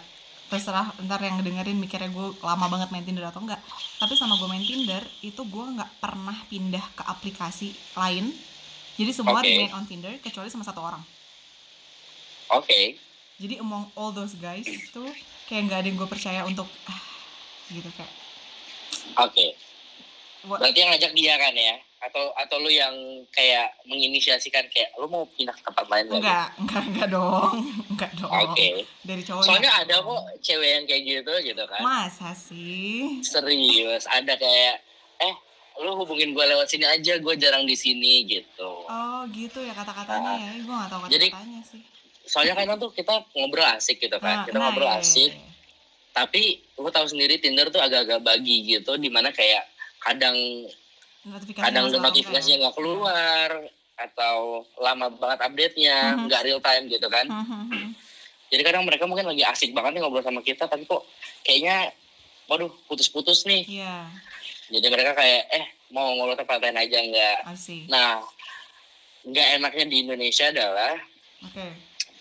terserah 0.50 0.91
ntar 1.06 1.22
yang 1.22 1.38
ngedengerin 1.38 1.77
mikirnya 1.77 2.10
gue 2.10 2.34
lama 2.41 2.65
banget 2.68 2.89
main 2.89 3.06
Tinder 3.06 3.29
atau 3.29 3.46
enggak 3.46 3.62
tapi 4.01 4.13
sama 4.18 4.36
gue 4.36 4.50
main 4.50 4.65
Tinder 4.65 5.03
itu 5.22 5.41
gue 5.46 5.65
nggak 5.77 6.01
pernah 6.01 6.38
pindah 6.50 6.86
ke 6.98 7.03
aplikasi 7.06 7.72
lain 7.94 8.34
jadi 8.98 9.12
semua 9.13 9.39
remain 9.46 9.72
on 9.77 9.86
Tinder 9.86 10.18
kecuali 10.20 10.50
sama 10.50 10.65
satu 10.65 10.82
orang 10.82 11.01
Oke. 12.50 12.98
jadi 13.38 13.62
among 13.62 13.94
all 13.94 14.10
those 14.10 14.34
guys 14.36 14.65
tuh 14.89 15.06
kayak 15.46 15.70
nggak 15.70 15.79
ada 15.86 15.88
yang 15.88 15.98
gue 16.01 16.10
percaya 16.10 16.41
untuk 16.44 16.65
ah, 16.89 17.01
gitu 17.70 17.88
kayak 17.94 18.10
Oke. 19.18 19.56
What? 19.56 19.69
Berarti 20.41 20.77
yang 20.77 20.89
ngajak 20.89 21.12
dia 21.12 21.36
kan 21.36 21.51
ya? 21.51 21.75
Atau 22.00 22.31
atau 22.31 22.55
lu 22.58 22.72
yang 22.72 22.96
kayak 23.29 23.75
menginisiasikan 23.84 24.63
kayak 24.69 24.96
lu 24.96 25.05
mau 25.05 25.27
pindah 25.29 25.51
ke 25.51 25.62
tempat 25.62 25.84
lain 25.86 26.05
nggak? 26.08 26.15
enggak 26.15 26.48
enggak 26.55 26.84
enggak 26.88 27.08
dong 27.10 27.51
enggak 27.91 28.12
dong 28.15 28.31
Oke. 28.31 28.67
dari 29.03 29.19
cowok 29.19 29.43
Soalnya 29.43 29.72
ada 29.75 29.96
kok 30.00 30.22
cewek 30.39 30.69
yang 30.69 30.86
kayak 30.86 31.03
gitu 31.03 31.34
gitu 31.43 31.63
kan. 31.65 31.81
masa 31.81 32.31
sih 32.31 33.19
Serius, 33.19 34.08
ada 34.08 34.31
kayak 34.34 34.79
eh 35.19 35.36
lu 35.79 35.91
hubungin 35.96 36.31
gue 36.31 36.43
lewat 36.46 36.67
sini 36.67 36.84
aja, 36.84 37.15
gue 37.15 37.34
jarang 37.36 37.63
di 37.63 37.75
sini 37.75 38.24
gitu. 38.25 38.84
oh 38.84 39.24
gitu 39.29 39.60
ya 39.60 39.72
kata-katanya 39.72 40.31
ya 40.36 40.51
gue 40.58 40.72
nggak 40.72 40.89
tahu 40.89 41.01
Jadi- 41.10 41.31
kata-katanya 41.31 41.62
sih 41.63 41.81
Soalnya 42.22 42.53
kadang 42.53 42.77
tuh 42.77 42.93
kita 42.93 43.25
ngobrol 43.34 43.65
asik 43.65 43.98
gitu 43.98 44.13
kan, 44.15 44.36
Nah, 44.36 44.46
kita 44.46 44.55
nah, 44.55 44.69
ngobrol 44.69 44.86
iya, 44.86 44.96
iya, 44.96 45.01
asik. 45.01 45.31
iya. 45.34 45.50
Tapi 46.12 46.41
lu 46.77 46.88
tahu 46.88 47.05
sendiri 47.08 47.41
Tinder 47.41 47.67
tuh 47.67 47.81
agak-agak 47.81 48.22
bagi 48.22 48.69
gitu, 48.69 48.96
di 48.96 49.10
mana 49.10 49.31
kayak 49.31 49.65
kadang 50.00 50.38
Notifikasinya 51.20 51.65
kadang 51.68 51.86
notifikasinya 52.00 52.58
nggak 52.63 52.75
keluar 52.75 53.50
atau 54.00 54.63
lama 54.79 55.12
banget 55.12 55.39
update-nya, 55.44 55.98
Mhm. 56.15 56.24
nggak 56.32 56.41
real 56.48 56.62
time 56.63 56.88
gitu 56.88 57.08
kan. 57.12 57.27
ya? 57.27 57.36
Hmm, 57.36 57.46
hmm, 57.46 57.63
hmm. 57.68 57.89
Jadi 58.50 58.62
kadang 58.63 58.84
mereka 58.88 59.03
mungkin 59.06 59.27
lagi 59.27 59.44
asik 59.44 59.75
banget 59.75 60.00
nih 60.00 60.01
ngobrol 60.01 60.24
sama 60.24 60.39
kita, 60.41 60.65
tapi 60.65 60.88
kok 60.88 61.03
kayaknya, 61.44 61.91
waduh 62.48 62.72
putus-putus 62.88 63.44
nih. 63.46 63.68
Iya, 63.68 64.08
Jadi 64.72 64.88
mereka 64.89 65.13
kayak, 65.13 65.44
eh 65.51 65.65
mau 65.91 66.15
ngobrol 66.15 66.39
tempat 66.39 66.58
lain 66.63 66.79
aja 66.79 66.98
nggak? 66.98 67.39
Nah, 67.91 68.24
nggak 69.27 69.48
enaknya 69.60 69.86
di 69.86 69.98
Indonesia 70.01 70.48
adalah, 70.50 70.96
Oke. 71.46 71.68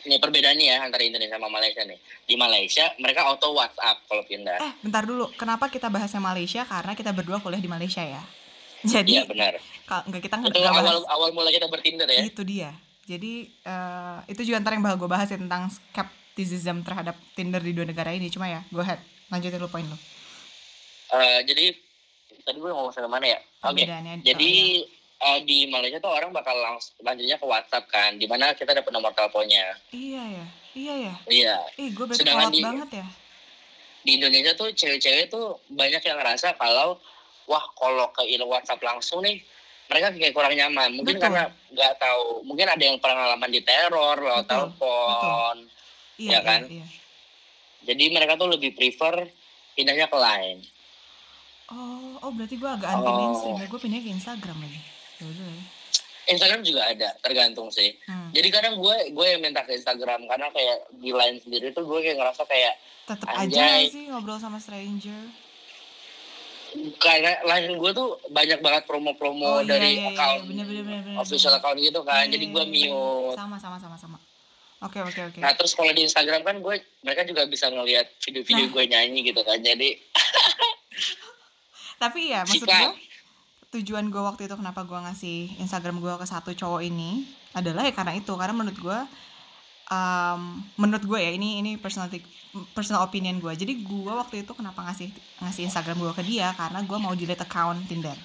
Ini 0.04 0.16
perbedaannya 0.16 0.66
ya 0.68 0.76
antara 0.84 1.02
Indonesia 1.02 1.34
sama 1.34 1.50
Malaysia 1.50 1.82
nih. 1.82 1.98
Di 2.22 2.34
Malaysia 2.34 2.84
mereka 2.98 3.26
auto 3.26 3.50
WhatsApp 3.50 4.04
kalau 4.06 4.22
pindah. 4.22 4.58
Eh, 4.60 4.72
bentar 4.82 5.02
dulu. 5.02 5.26
Kenapa 5.34 5.66
kita 5.66 5.90
bahasnya 5.90 6.22
Malaysia? 6.22 6.62
Karena 6.62 6.94
kita 6.94 7.10
berdua 7.10 7.42
kuliah 7.42 7.58
di 7.58 7.66
Malaysia 7.66 8.00
ya. 8.00 8.22
Jadi, 8.86 9.18
Iya 9.18 9.26
benar. 9.26 9.58
kalau 9.84 10.02
nggak 10.06 10.22
kita 10.22 10.34
nggak 10.38 10.52
Itu 10.54 10.58
nggak 10.62 10.70
awal 10.70 10.86
bahas 10.86 11.06
awal 11.10 11.28
mulai 11.34 11.50
kita 11.50 11.66
bertinder 11.66 12.06
ya. 12.06 12.22
itu 12.22 12.42
dia. 12.46 12.70
Jadi 13.08 13.32
eh, 13.50 14.18
itu 14.28 14.40
juga 14.46 14.62
ntar 14.62 14.76
yang 14.76 14.84
bakal 14.84 15.02
gue 15.02 15.10
bahas 15.10 15.26
ya 15.26 15.40
tentang 15.40 15.66
skepticism 15.66 16.86
terhadap 16.86 17.18
Tinder 17.34 17.58
di 17.58 17.74
dua 17.74 17.88
negara 17.88 18.14
ini. 18.14 18.30
Cuma 18.30 18.46
ya, 18.46 18.62
go 18.70 18.78
ahead. 18.78 19.00
Lanjutin 19.28 19.58
lu 19.58 19.66
poin 19.66 19.82
lu. 19.82 19.96
Eh, 21.08 21.40
jadi 21.42 21.72
tadi 22.44 22.58
gue 22.60 22.70
ngomong 22.70 22.92
sampai 22.92 23.10
mana 23.10 23.26
ya? 23.26 23.38
Oke. 23.64 23.82
Perbedaannya. 23.82 24.14
Jadi 24.22 24.52
oh, 24.78 24.97
eh, 25.18 25.38
di 25.42 25.66
Malaysia 25.66 25.98
tuh 25.98 26.10
orang 26.10 26.30
bakal 26.30 26.54
langsung 26.54 26.94
lanjutnya 27.02 27.36
ke 27.36 27.46
WhatsApp 27.46 27.90
kan, 27.90 28.14
di 28.14 28.24
mana 28.24 28.54
kita 28.54 28.70
dapat 28.70 28.90
nomor 28.90 29.10
teleponnya. 29.12 29.74
iya. 29.90 30.24
ya. 30.24 30.46
Iya 30.78 30.94
ya. 30.94 31.14
Iya. 31.26 31.56
Ih, 31.74 31.90
gue 31.90 32.06
Sedangkan 32.14 32.54
di- 32.54 32.62
banget 32.62 33.02
ya. 33.02 33.06
Di 33.98 34.10
Indonesia 34.14 34.54
tuh 34.54 34.70
cewek-cewek 34.70 35.26
tuh 35.26 35.58
banyak 35.68 35.98
yang 35.98 36.16
ngerasa 36.22 36.54
kalau 36.54 37.02
wah 37.50 37.64
kalau 37.74 38.06
ke 38.14 38.22
WhatsApp 38.46 38.78
langsung 38.86 39.26
nih 39.26 39.42
mereka 39.90 40.14
kayak 40.14 40.34
kurang 40.36 40.54
nyaman. 40.54 40.94
Mungkin 40.94 41.18
Betul. 41.18 41.24
karena 41.26 41.44
nggak 41.74 41.94
tahu, 41.98 42.46
mungkin 42.46 42.68
ada 42.70 42.78
yang 42.78 43.00
pengalaman 43.00 43.50
di 43.50 43.60
teror 43.64 44.22
lewat 44.22 44.46
telepon. 44.46 45.56
Iya, 46.20 46.30
ya 46.30 46.40
kan? 46.46 46.60
iya, 46.68 46.84
iya. 46.84 46.86
Jadi 47.88 48.04
mereka 48.12 48.36
tuh 48.36 48.52
lebih 48.52 48.76
prefer 48.76 49.32
pindahnya 49.72 50.06
ke 50.06 50.18
lain. 50.18 50.56
Oh, 51.68 52.20
oh 52.22 52.30
berarti 52.32 52.54
gue 52.54 52.70
agak 52.70 52.88
anti 52.88 53.08
Oh. 53.08 53.16
mainstream 53.16 53.56
ya. 53.58 53.66
Gue 53.66 53.80
pindah 53.80 54.00
ke 54.00 54.10
Instagram 54.12 54.56
lagi. 54.60 54.80
Instagram 56.28 56.60
juga 56.60 56.84
ada, 56.84 57.16
tergantung 57.18 57.68
sih. 57.68 57.96
Hmm. 58.04 58.28
Jadi 58.30 58.48
kadang 58.48 58.76
gue 58.76 58.96
gue 59.10 59.26
yang 59.26 59.40
minta 59.40 59.62
ke 59.62 59.72
Instagram 59.72 60.24
karena 60.24 60.48
kayak 60.48 60.76
di 60.94 61.10
line 61.10 61.38
sendiri 61.38 61.72
tuh 61.72 61.82
gue 61.82 61.98
kayak 61.98 62.16
ngerasa 62.16 62.44
kayak 62.44 62.74
Anjay. 63.30 63.88
aja 63.88 63.88
sih 63.88 64.04
ngobrol 64.06 64.36
sama 64.36 64.56
stranger. 64.56 65.16
kayak 67.00 67.40
line 67.42 67.74
gue 67.74 67.90
tuh 67.90 68.08
banyak 68.28 68.60
banget 68.60 68.84
promo-promo 68.84 69.40
Oh, 69.40 69.60
iya, 69.64 69.72
dari 69.72 69.96
iya, 69.96 70.04
iya, 70.04 70.08
account 70.12 70.42
bener, 70.44 70.66
bener, 70.68 70.84
bener, 70.84 71.00
bener, 71.02 71.16
official 71.18 71.48
bener. 71.50 71.64
account 71.64 71.78
gitu 71.80 72.00
kan. 72.04 72.22
Iya, 72.22 72.32
Jadi 72.36 72.44
iya, 72.44 72.52
gue 72.52 72.62
iya, 72.62 72.72
iya. 72.76 72.92
mute. 72.92 73.34
Sama 73.34 73.56
sama 73.56 73.76
sama 73.78 73.96
sama. 73.96 74.18
Oke 74.78 75.00
oke 75.00 75.20
oke. 75.26 75.38
Nah 75.40 75.56
terus 75.56 75.72
kalau 75.72 75.90
di 75.90 76.04
Instagram 76.04 76.44
kan 76.44 76.60
gue 76.60 76.74
mereka 77.00 77.24
juga 77.24 77.42
bisa 77.44 77.66
ngelihat 77.66 78.12
video-video 78.20 78.68
Nah. 78.68 78.70
gue 78.70 78.84
nyanyi 78.86 79.20
gitu 79.24 79.40
kan. 79.40 79.58
Jadi 79.58 79.88
Tapi 81.98 82.20
ya 82.30 82.46
maksud 82.46 82.62
gue 82.62 82.92
tujuan 83.68 84.08
gue 84.08 84.22
waktu 84.22 84.48
itu 84.48 84.54
kenapa 84.56 84.84
gue 84.88 84.96
ngasih 84.96 85.60
Instagram 85.60 86.00
gue 86.00 86.14
ke 86.16 86.24
satu 86.24 86.56
cowok 86.56 86.80
ini 86.88 87.28
adalah 87.52 87.84
ya 87.84 87.92
karena 87.92 88.16
itu 88.16 88.32
karena 88.32 88.56
menurut 88.56 88.78
gue 88.80 88.98
um, 89.92 90.64
menurut 90.80 91.04
gue 91.04 91.18
ya 91.20 91.30
ini 91.36 91.60
ini 91.60 91.70
personal 91.76 92.08
personal 92.72 93.04
opinion 93.04 93.36
gue 93.44 93.52
jadi 93.52 93.72
gue 93.76 94.12
waktu 94.12 94.48
itu 94.48 94.52
kenapa 94.56 94.88
ngasih 94.88 95.12
ngasih 95.44 95.62
Instagram 95.68 96.00
gue 96.00 96.12
ke 96.16 96.24
dia 96.24 96.52
karena 96.56 96.80
gue 96.80 96.98
mau 97.00 97.12
delete 97.12 97.44
account 97.44 97.84
Tinder 97.84 98.16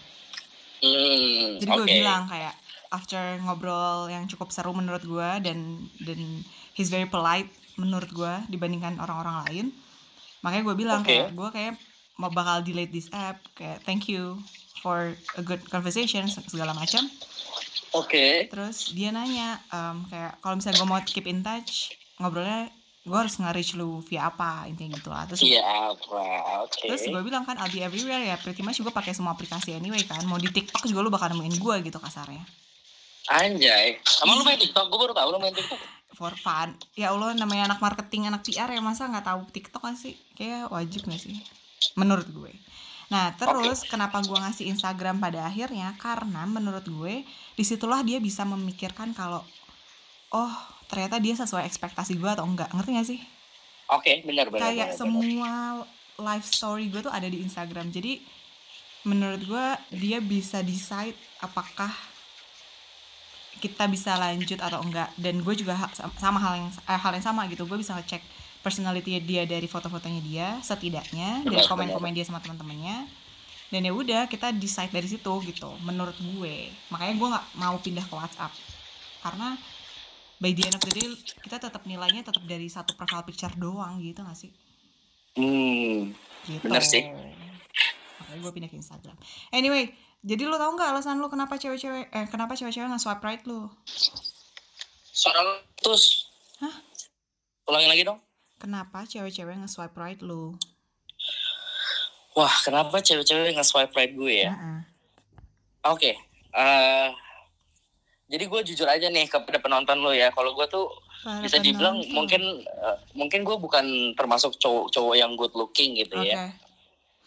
hmm, 0.80 1.60
jadi 1.60 1.70
gue 1.76 1.86
oke. 1.88 1.92
bilang 1.92 2.24
kayak 2.32 2.56
after 2.94 3.42
ngobrol 3.44 4.08
yang 4.08 4.24
cukup 4.32 4.48
seru 4.54 4.72
menurut 4.72 5.04
gue 5.04 5.30
dan 5.44 5.60
dan 6.00 6.20
he's 6.72 6.88
very 6.88 7.10
polite 7.10 7.52
menurut 7.76 8.08
gue 8.16 8.34
dibandingkan 8.48 8.96
orang-orang 9.02 9.44
lain 9.44 9.66
makanya 10.40 10.64
gue 10.72 10.76
bilang 10.78 11.02
Oke. 11.02 11.10
kayak 11.10 11.28
gue 11.34 11.50
kayak 11.52 11.74
mau 12.18 12.30
bakal 12.30 12.62
delete 12.62 12.94
this 12.94 13.10
app 13.12 13.42
kayak 13.58 13.82
thank 13.84 14.06
you 14.06 14.38
for 14.80 15.16
a 15.40 15.42
good 15.42 15.64
conversation 15.72 16.28
segala 16.30 16.76
macam 16.76 17.08
Oke. 17.94 18.50
terus 18.50 18.92
dia 18.92 19.14
nanya 19.14 19.62
em, 19.70 20.04
kayak 20.10 20.42
kalau 20.42 20.58
misalnya 20.58 20.82
gue 20.82 20.90
mau 20.90 21.00
keep 21.06 21.26
in 21.30 21.42
touch 21.42 21.94
ngobrolnya 22.18 22.70
gue 23.04 23.18
harus 23.20 23.36
nge-reach 23.36 23.76
lu 23.76 24.00
via 24.08 24.32
apa 24.32 24.64
intinya 24.72 24.96
gitu 24.96 25.12
lah 25.12 25.28
terus 25.28 25.44
Iya 25.44 25.60
apa? 25.92 26.24
Oke. 26.64 26.88
Terus 26.88 27.04
gue 27.04 27.20
bilang 27.20 27.44
kan 27.44 27.60
I'll 27.60 27.68
be 27.68 27.84
everywhere 27.84 28.24
ya 28.24 28.40
Pretty 28.40 28.64
much 28.64 28.80
gue 28.80 28.96
pakai 28.96 29.12
semua 29.12 29.36
aplikasi 29.36 29.76
anyway 29.76 30.00
kan 30.08 30.24
Mau 30.24 30.40
di 30.40 30.48
TikTok 30.48 30.88
juga 30.88 31.04
lu 31.04 31.12
bakal 31.12 31.36
nemuin 31.36 31.60
gue 31.60 31.76
gitu 31.92 32.00
kasarnya 32.00 32.48
Anjay. 33.28 34.00
Emang 34.24 34.40
lu 34.40 34.44
main 34.48 34.56
TikTok? 34.56 34.88
Gue 34.88 35.00
baru 35.04 35.12
tahu 35.12 35.36
lu 35.36 35.40
main 35.44 35.52
TikTok. 35.52 35.80
For 36.16 36.32
fun 36.40 36.80
Ya 36.96 37.12
Allah 37.12 37.36
namanya 37.36 37.76
anak 37.76 37.84
marketing 37.84 38.32
Anak 38.32 38.48
PR 38.48 38.72
ya 38.72 38.80
Masa 38.80 39.12
gak 39.12 39.28
tahu 39.28 39.52
TikTok 39.52 39.84
kan 39.84 40.00
sih 40.00 40.16
Kayak 40.40 40.72
wajib 40.72 41.04
gak 41.04 41.20
sih 41.20 41.36
Menurut 42.00 42.28
gue 42.32 42.54
Nah 43.12 43.36
terus 43.36 43.84
kenapa 43.86 44.24
gue 44.24 44.34
ngasih 44.34 44.66
Instagram 44.74 45.20
pada 45.20 45.46
akhirnya 45.46 45.94
Karena 46.00 46.48
menurut 46.48 46.88
gue 46.88 47.28
Di 47.54 47.64
situlah 47.68 48.02
dia 48.02 48.18
bisa 48.24 48.48
memikirkan 48.48 49.12
kalau 49.12 49.44
Oh 50.34 50.54
ternyata 50.88 51.18
dia 51.20 51.36
sesuai 51.36 51.68
ekspektasi 51.68 52.16
gue 52.18 52.30
atau 52.32 52.46
enggak 52.48 52.72
Ngerti 52.74 52.92
gak 52.96 53.08
sih? 53.10 53.22
Oke, 53.92 54.24
benar 54.24 54.48
benar. 54.50 54.72
kayak 54.72 54.96
benar. 54.96 54.98
semua 54.98 55.52
life 56.22 56.48
story 56.48 56.90
gue 56.90 57.02
tuh 57.02 57.14
ada 57.14 57.26
di 57.26 57.42
Instagram 57.42 57.90
jadi 57.90 58.22
menurut 59.04 59.42
gue 59.44 59.66
dia 60.00 60.24
bisa 60.24 60.64
decide 60.64 61.18
apakah 61.44 61.90
kita 63.60 63.88
bisa 63.88 64.16
lanjut 64.20 64.60
atau 64.60 64.84
enggak 64.84 65.10
dan 65.20 65.40
gue 65.40 65.56
juga 65.56 65.76
ha- 65.76 65.94
sama 66.20 66.40
hal 66.40 66.54
yang 66.60 66.70
eh, 66.72 67.00
hal 67.00 67.12
yang 67.16 67.26
sama 67.26 67.48
gitu 67.48 67.64
gue 67.64 67.78
bisa 67.80 67.96
ngecek 67.96 68.22
personality 68.64 69.20
dia 69.20 69.44
dari 69.44 69.68
foto-fotonya 69.68 70.22
dia 70.24 70.48
setidaknya 70.64 71.44
dari 71.44 71.62
komen-komen 71.68 72.16
dia 72.16 72.24
sama 72.24 72.40
teman-temannya 72.40 73.06
dan 73.70 73.82
ya 73.84 73.92
udah 73.92 74.26
kita 74.32 74.56
decide 74.56 74.90
dari 74.90 75.06
situ 75.06 75.34
gitu 75.44 75.70
menurut 75.84 76.16
gue 76.16 76.72
makanya 76.88 77.14
gue 77.20 77.28
nggak 77.28 77.46
mau 77.60 77.76
pindah 77.84 78.06
ke 78.08 78.14
WhatsApp 78.16 78.54
karena 79.20 79.60
by 80.40 80.52
the 80.56 80.64
end 80.64 80.76
of 80.80 80.84
the 80.88 80.94
day 80.96 81.08
kita 81.44 81.60
tetap 81.60 81.84
nilainya 81.84 82.24
tetap 82.24 82.44
dari 82.48 82.72
satu 82.72 82.96
profile 82.96 83.28
picture 83.28 83.52
doang 83.60 84.00
gitu 84.00 84.24
gak 84.24 84.38
sih 84.40 84.52
Hmm. 85.34 86.14
gitu 86.46 86.62
Bener 86.62 86.86
sih. 86.86 87.10
makanya 88.22 88.38
gue 88.38 88.52
pindah 88.54 88.70
ke 88.70 88.78
Instagram 88.78 89.18
anyway 89.50 89.90
jadi 90.22 90.46
lo 90.46 90.62
tau 90.62 90.70
nggak 90.72 90.94
alasan 90.94 91.18
lo 91.18 91.26
kenapa 91.26 91.58
cewek-cewek 91.58 92.14
eh 92.14 92.26
kenapa 92.30 92.54
cewek-cewek 92.54 92.86
nggak 92.86 93.02
swipe 93.02 93.26
right 93.26 93.42
lo 93.50 93.74
lu 95.24 95.54
terus. 95.80 96.28
Hah? 96.60 96.74
Ulangin 97.70 97.90
lagi 97.90 98.04
dong. 98.04 98.20
Kenapa 98.64 99.04
cewek-cewek 99.04 99.60
nge 99.60 99.68
swipe 99.70 100.00
right 100.00 100.24
lo 100.24 100.56
Wah, 102.34 102.50
kenapa 102.66 102.98
cewek-cewek 102.98 103.54
nge-swipe 103.54 103.94
right 103.94 104.10
gue 104.10 104.34
ya? 104.42 104.52
Heeh. 104.58 104.80
Oke. 105.86 106.12
eh 106.54 107.10
jadi 108.26 108.50
gue 108.50 108.62
jujur 108.74 108.90
aja 108.90 109.06
nih 109.14 109.30
kepada 109.30 109.62
penonton 109.62 110.02
lo 110.02 110.10
ya. 110.10 110.34
Kalau 110.34 110.58
gue 110.58 110.66
tuh 110.66 110.90
Para 111.22 111.46
bisa 111.46 111.62
dibilang 111.62 112.02
penonton. 112.02 112.14
mungkin 112.18 112.42
eh, 112.66 112.98
mungkin 113.14 113.46
gue 113.46 113.58
bukan 113.62 113.86
termasuk 114.18 114.58
cowok-cowok 114.58 115.14
yang 115.14 115.38
good 115.38 115.54
looking 115.54 115.94
gitu 115.94 116.18
oke 116.18 116.26
ya. 116.26 116.50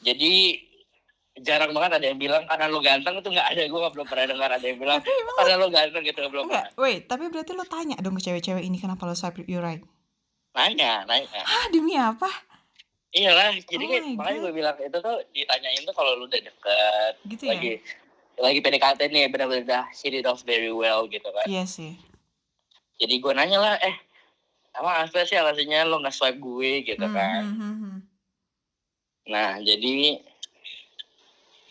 Jadi 0.03 0.59
jarang 1.39 1.71
banget 1.71 2.03
ada 2.03 2.07
yang 2.11 2.19
bilang 2.19 2.43
karena 2.51 2.67
lo 2.67 2.83
ganteng 2.83 3.23
itu 3.23 3.29
nggak 3.31 3.49
ada. 3.55 3.63
Gue 3.71 3.81
belum 3.87 4.07
pernah 4.11 4.27
dengar 4.27 4.51
ada 4.59 4.67
yang 4.67 4.79
bilang 4.83 4.99
karena 5.39 5.55
lo 5.55 5.71
ganteng 5.71 6.03
gitu 6.03 6.19
belum 6.27 6.51
enggak 6.51 6.67
pernah. 6.75 6.83
wait 6.83 7.07
tapi 7.07 7.31
berarti 7.31 7.53
lo 7.55 7.63
tanya 7.63 7.95
dong 8.03 8.19
ke 8.19 8.27
cewek-cewek 8.27 8.67
ini 8.67 8.83
kenapa 8.83 9.07
lo 9.07 9.15
swipe 9.15 9.39
you 9.47 9.63
right 9.63 9.87
Nanya, 10.57 11.05
nanya. 11.05 11.43
ah 11.45 11.69
demi 11.69 11.93
apa 11.95 12.29
iyalah 13.13 13.53
jadi 13.63 13.85
Oh 13.87 13.93
my 14.11 14.17
makanya 14.19 14.39
gue 14.41 14.53
bilang 14.55 14.77
itu 14.79 14.99
tuh 14.99 15.17
ditanyain 15.31 15.83
tuh 15.83 15.93
kalau 15.93 16.17
lu 16.17 16.25
udah 16.25 16.37
deket 16.39 17.13
Gitu 17.25 17.45
ya? 17.45 17.51
lagi 17.53 17.73
lagi 18.37 18.59
PDKT 18.61 19.01
nih 19.07 19.25
benar-benar 19.27 19.65
udah 19.65 19.85
hit 19.91 20.13
it 20.13 20.25
off 20.25 20.41
very 20.43 20.69
well 20.69 21.05
gitu 21.07 21.25
kan 21.27 21.45
Iya 21.45 21.65
sih. 21.65 21.97
jadi 22.97 23.15
gue 23.15 23.33
nanya 23.33 23.59
lah 23.59 23.75
eh 23.79 23.97
emang 24.75 25.05
apa 25.05 25.23
sih 25.23 25.33
alasannya 25.35 25.81
lo 25.83 25.97
nggak 25.99 26.13
swipe 26.13 26.37
gue 26.37 26.85
gitu 26.85 27.01
Hmm, 27.03 27.15
kan 27.15 27.43
hmm, 27.43 27.57
hmm, 27.57 27.77
hmm. 27.79 27.97
nah 29.27 29.57
jadi 29.59 30.21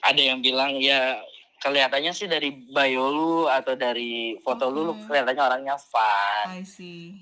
ada 0.02 0.22
yang 0.24 0.40
bilang 0.40 0.74
ya 0.76 1.22
kelihatannya 1.58 2.10
sih 2.12 2.26
dari 2.26 2.50
bio 2.50 3.06
lu 3.08 3.36
atau 3.46 3.74
dari 3.74 4.38
foto 4.40 4.66
lu 4.68 4.82
lu 4.84 4.94
kelihatannya 5.04 5.44
orangnya 5.44 5.76
fun 5.76 6.46
I 6.52 6.62
see. 6.62 7.22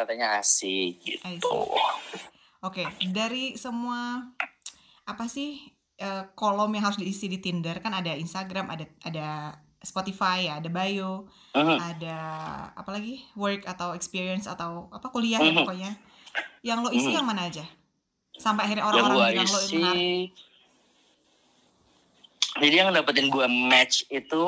Kelihatannya 0.00 0.28
asik 0.40 0.96
gitu. 1.04 1.68
Oke, 2.64 2.88
dari 3.12 3.56
semua 3.60 4.32
apa 5.04 5.28
sih 5.28 5.60
eh, 6.00 6.24
kolom 6.32 6.72
yang 6.72 6.88
harus 6.88 6.96
diisi 6.96 7.28
di 7.28 7.36
Tinder 7.36 7.76
kan 7.84 7.92
ada 7.92 8.16
Instagram, 8.16 8.72
ada 8.72 8.88
ada 9.04 9.28
Spotify 9.84 10.48
ya, 10.48 10.56
ada 10.56 10.68
bio, 10.72 11.28
Mhm. 11.52 11.76
ada 11.76 12.18
apa 12.72 12.88
lagi 12.96 13.20
work 13.36 13.68
atau 13.68 13.92
experience 13.92 14.48
atau 14.48 14.88
apa 14.88 15.12
kuliah 15.12 15.40
ya 15.40 15.52
Mhm. 15.52 15.60
pokoknya. 15.60 15.92
Yang 16.64 16.78
lo 16.80 16.88
isi 16.92 17.12
Mhm. 17.12 17.16
yang 17.20 17.26
mana 17.28 17.52
aja? 17.52 17.64
Sampai 18.40 18.64
akhirnya 18.64 18.88
orang-orang 18.88 19.36
bilang 19.36 19.48
lo 19.52 19.60
isi 19.60 19.76
menarik. 19.76 20.30
jadi 22.60 22.74
yang 22.84 22.90
dapetin 22.92 23.28
gua 23.28 23.48
match 23.48 24.04
itu 24.08 24.44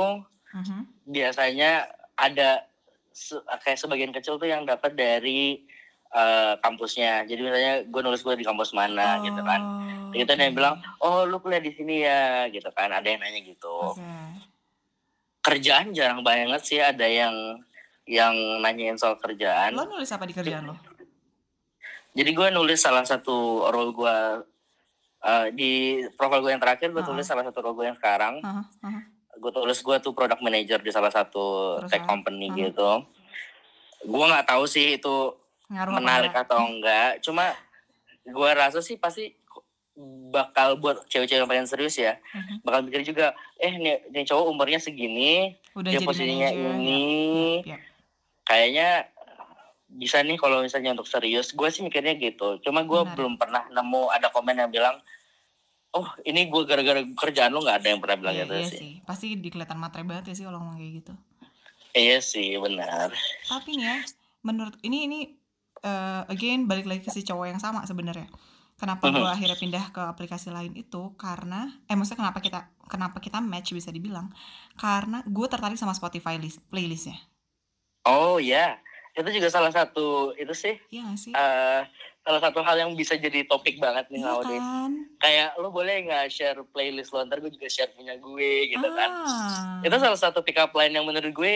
Mhm. 0.52 0.88
biasanya 1.06 1.88
ada 2.16 2.64
se- 3.12 3.38
kayak 3.58 3.76
sebagian 3.76 4.10
kecil 4.10 4.34
tuh 4.34 4.44
yang 4.44 4.62
dapat 4.62 4.92
dari 4.92 5.62
eh, 6.08 6.54
kampusnya 6.58 7.24
jadi 7.24 7.40
misalnya 7.40 7.74
gue 7.84 8.00
nulis 8.00 8.20
gue 8.20 8.34
di 8.34 8.42
kampus 8.42 8.72
mana 8.72 9.20
gitu 9.20 9.40
kan 9.40 9.60
Oh, 10.04 10.14
gitu 10.14 10.28
ada 10.28 10.42
yang 10.42 10.52
bilang 10.52 10.74
oh 10.98 11.24
lu 11.24 11.38
kuliah 11.38 11.56
di 11.58 11.70
sini 11.70 12.00
ya 12.00 12.22
gitu 12.46 12.68
kan 12.70 12.90
ada 12.90 13.06
yang 13.06 13.16
nanya 13.18 13.40
gitu 13.40 13.72
Oke. 13.90 14.04
kerjaan 15.42 15.90
jarang 15.90 16.20
banget 16.20 16.60
sih 16.62 16.78
ada 16.78 17.02
yang 17.02 17.32
yang 18.04 18.34
nanyain 18.60 18.94
soal 18.94 19.16
kerjaan 19.16 19.72
Lo 19.72 19.86
nulis 19.86 20.08
apa 20.08 20.22
di 20.22 20.32
kerjaan 20.32 20.68
lo? 20.68 20.76
jadi 22.12 22.28
gue 22.28 22.48
nulis 22.50 22.76
salah 22.76 23.02
satu 23.02 23.32
role 23.66 23.90
gue 23.90 24.16
eh, 25.22 25.46
di 25.50 25.70
profil 26.12 26.40
gue 26.40 26.50
yang 26.50 26.60
terakhir 26.60 26.90
gue 26.90 27.00
Ah. 27.00 27.08
tulis 27.08 27.24
salah 27.24 27.42
satu 27.42 27.58
role 27.62 27.74
gue 27.74 27.86
yang 27.86 27.96
sekarang 27.96 28.36
Aha, 28.38 28.62
aha. 28.82 29.00
Gue 29.42 29.50
tulis 29.50 29.74
gue 29.76 29.96
tuh 29.98 30.12
product 30.12 30.38
manager 30.38 30.78
di 30.78 30.88
salah 30.88 31.10
satu 31.10 31.44
tech 31.82 31.98
Perusahaan. 31.98 32.06
company 32.06 32.46
Ah. 32.46 32.54
gitu 32.60 32.90
gue 34.04 34.24
nggak 34.24 34.46
tahu 34.46 34.64
sih 34.64 34.96
itu 34.96 35.16
Ngaruh 35.66 35.90
apa 35.90 35.98
menarik 35.98 36.30
enggak? 36.30 36.44
atau 36.44 36.58
enggak 36.62 37.10
cuma 37.20 37.44
gue 38.22 38.50
rasa 38.52 38.78
sih 38.78 38.94
pasti 38.96 39.34
bakal 40.28 40.76
buat 40.76 41.04
cewek-cewek 41.04 41.36
yang 41.38 41.50
pengen 41.50 41.66
serius 41.66 41.94
ya 41.96 42.16
Mhm. 42.30 42.62
bakal 42.62 42.80
mikir 42.82 43.02
juga 43.04 43.26
eh 43.56 43.72
nih, 43.72 44.08
nih 44.08 44.24
cowok 44.24 44.46
umurnya 44.48 44.78
segini 44.78 45.58
Udah 45.72 45.90
dia 45.90 46.00
posisinya 46.00 46.48
ya. 46.48 46.70
ini 46.72 47.02
yap. 47.62 47.80
kayaknya 48.42 48.88
bisa 49.88 50.18
nih 50.18 50.34
kalau 50.34 50.62
misalnya 50.62 50.94
untuk 50.94 51.04
serius 51.04 51.50
gue 51.50 51.68
sih 51.68 51.82
mikirnya 51.82 52.16
gitu 52.16 52.56
cuma 52.60 52.80
gue 52.80 53.00
belum 53.12 53.36
pernah 53.36 53.68
nemu 53.68 54.08
ada 54.08 54.30
komen 54.30 54.56
yang 54.56 54.70
bilang 54.70 54.96
oh 55.92 56.08
ini 56.22 56.46
gue 56.46 56.62
gara-gara 56.64 57.00
kerjaan 57.04 57.52
lo 57.52 57.60
nggak 57.60 57.78
ada 57.78 57.88
yang 57.88 58.00
pernah 58.00 58.16
bilang 58.18 58.34
Iya, 58.34 58.42
gitu 58.42 58.54
iya 58.54 58.66
sih 58.66 58.78
sih. 58.78 58.92
Pasti 59.02 59.26
dikelihatan 59.36 59.76
matre 59.76 60.02
banget 60.02 60.32
ya 60.32 60.34
sih 60.34 60.44
kalau 60.44 60.58
ngomong 60.58 60.76
kayak 60.76 60.92
gitu. 60.98 61.12
iya 61.92 62.18
sih 62.18 62.56
benar 62.56 63.12
Tapi 63.44 63.76
nih 63.76 63.84
ya, 63.84 63.96
menurut 64.40 64.80
ini 64.80 65.04
ini 65.04 65.18
eh, 65.78 66.22
again 66.26 66.64
balik 66.64 66.86
lagi 66.86 67.02
ke 67.02 67.10
si 67.10 67.20
cowok 67.20 67.46
yang 67.46 67.58
sama 67.58 67.82
sebenarnya. 67.82 68.30
Kenapa 68.74 69.04
Mhm. 69.04 69.14
gue 69.14 69.28
akhirnya 69.28 69.58
pindah 69.58 69.84
ke 69.90 70.02
aplikasi 70.02 70.48
lain 70.48 70.72
itu 70.74 71.12
karena 71.14 71.68
eh 71.84 71.94
maksudnya 71.94 72.24
kenapa 72.24 72.40
kita 72.40 72.60
kenapa 72.86 73.18
kita 73.18 73.38
match 73.38 73.70
bisa 73.70 73.90
dibilang 73.90 74.32
karena 74.74 75.20
gue 75.22 75.46
tertarik 75.46 75.76
sama 75.76 75.92
Spotify 75.92 76.34
list, 76.36 76.64
playlistnya. 76.66 77.14
oh 78.04 78.36
ya 78.36 78.80
itu 79.14 79.28
juga 79.30 79.48
salah 79.48 79.68
satu 79.68 80.06
itu 80.34 80.52
sih 80.52 80.74
Iya 80.88 81.02
gak 81.06 81.18
sih? 81.18 81.32
eh 81.32 81.82
salah 82.18 82.40
satu 82.40 82.60
hal 82.60 82.78
yang 82.78 82.92
bisa 82.92 83.12
jadi 83.14 83.44
topik 83.44 83.76
banget 83.76 84.06
nih 84.08 84.20
nowadays 84.20 84.56
kan? 84.56 84.92
kayak 85.18 85.56
lo 85.56 85.68
boleh 85.68 86.02
nggak 86.02 86.26
share 86.28 86.62
playlist 86.66 87.10
lo 87.10 87.20
ntar 87.20 87.38
gue 87.38 87.50
juga 87.50 87.66
share 87.66 87.90
punya 87.90 88.14
gue 88.14 88.52
gitu 88.68 88.88
kan 88.90 89.10
Ah, 89.12 89.80
itu 89.80 89.92
salah 89.92 90.16
satu 90.16 90.40
pick 90.40 90.56
up 90.56 90.70
line 90.72 90.92
yang 90.92 91.02
menurut 91.02 91.28
gue 91.28 91.54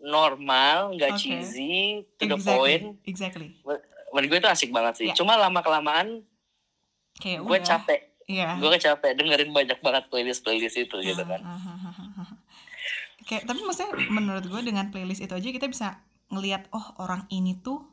normal 0.00 0.92
nggak 0.92 1.12
Oke. 1.12 1.20
cheesy 1.20 1.76
to 2.14 2.24
the 2.24 2.32
exactly, 2.32 2.48
point 2.50 2.84
exactly. 3.04 3.48
menurut 4.10 4.28
gue 4.28 4.38
itu 4.38 4.50
asik 4.50 4.70
banget 4.70 4.94
sih 4.96 5.06
Iya. 5.06 5.14
cuma 5.14 5.36
lama 5.36 5.60
kelamaan 5.60 6.24
Kayak 7.14 7.40
gue 7.42 7.54
udah. 7.54 7.68
capek 7.68 8.00
Iya. 8.24 8.48
gue 8.56 8.78
capek 8.78 9.10
dengerin 9.14 9.50
banyak 9.50 9.78
banget 9.78 10.04
playlist 10.08 10.40
playlist 10.40 10.74
itu 10.76 10.96
gitu 10.98 11.22
kan 11.22 11.40
Ah, 11.40 11.54
ah, 11.54 11.78
ah, 11.78 11.94
ah, 11.94 12.20
ah. 12.20 12.28
Kayak 13.22 13.44
tapi 13.44 13.60
maksudnya 13.60 13.92
menurut 14.10 14.44
gue 14.44 14.60
dengan 14.62 14.88
playlist 14.88 15.20
itu 15.20 15.30
aja 15.30 15.44
kita 15.46 15.66
bisa 15.66 16.00
ngelihat 16.32 16.68
oh 16.72 16.96
orang 17.00 17.28
ini 17.28 17.58
tuh 17.60 17.84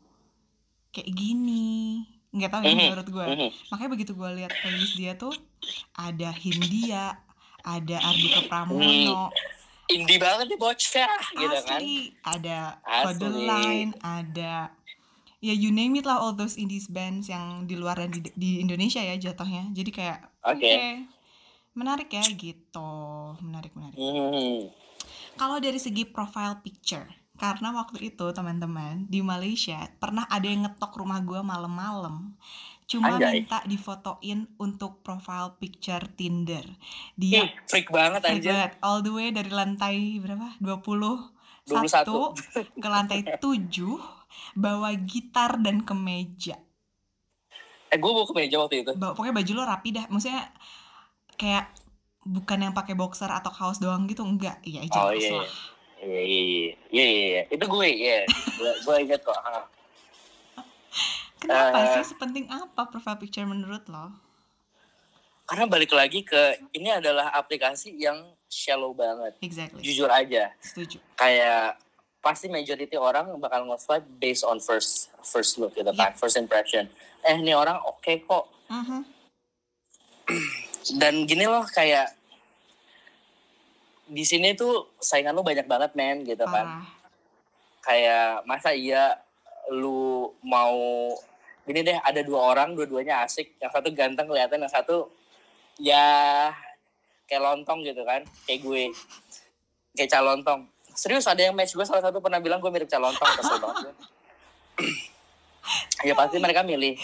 kayak 0.91 1.11
gini. 1.11 2.05
Nggak 2.31 2.51
tahu 2.51 2.61
ya 2.63 2.71
Mhm, 2.71 2.81
menurut 2.87 3.07
gue. 3.11 3.25
Mhm. 3.27 3.49
Makanya 3.71 3.91
begitu 3.91 4.11
gue 4.15 4.29
lihat 4.39 4.51
playlist 4.63 4.95
dia 4.95 5.13
tuh 5.19 5.35
ada 5.95 6.29
Hindia, 6.31 7.19
ada 7.61 7.97
Ardhito 7.99 8.47
Pramono, 8.47 9.29
indie 9.91 10.17
banget 10.17 10.47
nih 10.47 10.59
bocah 10.59 11.11
gitu 11.35 11.57
kan 11.67 11.79
asli, 11.83 12.15
ada. 12.23 12.79
Kode 12.81 13.27
Line, 13.27 13.91
ada 13.99 14.71
ya 15.41 15.57
you 15.57 15.73
name 15.73 15.97
it 15.97 16.05
lah 16.05 16.21
all 16.21 16.37
those 16.37 16.53
indies 16.55 16.85
bands 16.85 17.25
yang 17.25 17.65
di 17.65 17.73
luar 17.73 17.97
dan 17.97 18.13
di, 18.13 18.21
di 18.37 18.61
Indonesia 18.61 19.01
ya 19.01 19.17
jatuhnya. 19.17 19.73
Jadi 19.73 19.89
kayak 19.89 20.19
oke. 20.45 20.61
Oke. 20.61 20.75
Menarik 21.73 22.13
ya 22.13 22.23
gitu. 22.29 22.93
Menarik 23.41 23.73
menarik. 23.73 23.97
Hmm. 23.97 24.69
Kalau 25.35 25.57
dari 25.57 25.81
segi 25.81 26.05
profile 26.05 26.61
picture, 26.61 27.09
karena 27.41 27.73
waktu 27.73 28.13
itu 28.13 28.25
teman-teman 28.29 29.09
di 29.09 29.25
Malaysia 29.25 29.89
pernah 29.97 30.29
ada 30.29 30.45
yang 30.45 30.69
ngetok 30.69 30.93
rumah 30.93 31.17
gue 31.25 31.41
malam-malam, 31.41 32.37
cuma 32.85 33.17
Anjay. 33.17 33.41
minta 33.41 33.65
difotoin 33.65 34.45
untuk 34.61 35.01
profile 35.01 35.57
picture 35.57 36.05
Tinder. 36.13 36.61
Ih, 36.61 36.77
Dia 37.17 37.41
freak 37.65 37.89
banget 37.89 38.21
freak 38.21 38.33
anjir 38.37 38.53
banget, 38.53 38.71
all 38.85 39.01
the 39.01 39.09
way 39.09 39.33
dari 39.33 39.49
lantai 39.49 40.21
berapa? 40.21 40.53
20 40.61 40.85
21. 41.65 41.89
satu 41.89 42.37
ke 42.77 42.87
lantai 42.87 43.25
7 43.41 43.97
bawa 44.53 44.93
gitar 45.01 45.57
dan 45.57 45.81
kemeja. 45.81 46.61
eh 47.91 47.99
gue 47.99 48.07
mau 48.07 48.23
ke 48.23 48.31
meja 48.31 48.55
waktu 48.55 48.87
itu 48.87 48.91
Bawa, 48.95 49.11
pokoknya 49.11 49.35
baju 49.35 49.51
lo 49.51 49.63
rapi 49.67 49.89
dah. 49.91 50.05
Maksudnya 50.07 50.47
kayak 51.35 51.73
bukan 52.23 52.59
yang 52.63 52.71
pakai 52.71 52.95
boxer 52.95 53.27
atau 53.27 53.51
kaos 53.51 53.81
doang 53.81 54.07
gitu 54.07 54.21
enggak. 54.23 54.61
Iya 54.63 54.87
jelas 54.87 55.03
oh 55.03 55.11
iya 55.11 55.29
lah. 55.33 55.43
iya 55.43 55.80
iya 56.01 56.19
iya 56.19 56.41
iya 56.43 56.73
iya 56.91 57.05
iya. 57.05 57.41
itu 57.47 57.63
gue 57.63 57.87
ya 57.87 58.19
gue 58.27 58.71
gue 58.81 58.95
inget 58.99 59.21
kok. 59.21 59.37
Kenapa 61.37 61.77
Eh. 61.79 61.87
sih 61.95 62.05
sepenting 62.07 62.45
apa 62.47 62.85
profile 62.85 63.17
picture 63.17 63.45
menurut 63.45 63.85
lo? 63.87 64.09
karena 65.43 65.67
balik 65.67 65.91
lagi 65.91 66.23
ke 66.23 66.39
ini 66.71 66.87
adalah 66.89 67.27
aplikasi 67.29 67.91
yang 67.93 68.15
shallow 68.47 68.95
banget 68.95 69.35
Exactly. 69.41 69.83
jujur 69.83 70.07
aja 70.07 70.47
Setuju. 70.63 70.95
kayak 71.13 71.75
pasti 72.23 72.47
majority 72.47 72.95
orang 72.95 73.35
bakal 73.35 73.67
nge-swipe 73.67 74.07
based 74.15 74.47
on 74.47 74.63
first 74.63 75.11
first 75.19 75.59
look 75.59 75.75
gitu 75.75 75.91
kan 75.91 76.15
first 76.15 76.39
impression 76.39 76.87
eh 77.21 77.35
ini 77.35 77.51
orang 77.51 77.83
oke 77.83 77.99
kok 78.23 78.47
Mhm. 78.71 78.99
dan 80.95 81.27
gini 81.27 81.43
loh 81.43 81.67
kayak 81.67 82.15
di 84.11 84.23
sini 84.27 84.51
tuh 84.59 84.91
saingan 84.99 85.31
lu 85.31 85.39
banyak 85.39 85.63
banget 85.71 85.95
men 85.95 86.27
gitu 86.27 86.43
kan. 86.43 86.67
Parah. 86.67 86.99
kayak 87.81 88.45
masa 88.45 88.75
iya 88.75 89.17
lu 89.73 90.29
mau 90.45 90.77
gini 91.65 91.81
deh 91.81 91.97
ada 91.97 92.19
dua 92.21 92.51
orang 92.51 92.75
dua-duanya 92.75 93.23
asik. 93.23 93.55
Yang 93.63 93.71
satu 93.71 93.87
ganteng 93.95 94.27
kelihatan 94.27 94.59
yang 94.59 94.69
satu 94.69 95.07
ya 95.79 96.51
kayak 97.25 97.41
lontong 97.41 97.87
gitu 97.87 98.03
kan 98.03 98.27
kayak 98.43 98.59
gue. 98.59 98.91
Kayak 99.95 100.11
calontong 100.19 100.67
serius 100.91 101.23
ada 101.27 101.39
yang 101.39 101.55
match 101.55 101.71
gue 101.71 101.87
salah 101.87 102.03
satu 102.03 102.19
pernah 102.19 102.43
bilang 102.43 102.59
gue 102.59 102.67
mirip 102.67 102.91
calontong 102.91 103.31
kesel 103.39 103.59
banget 103.63 103.95
ya 106.07 106.13
pasti 106.19 106.35
mereka 106.37 106.67
milih. 106.67 106.99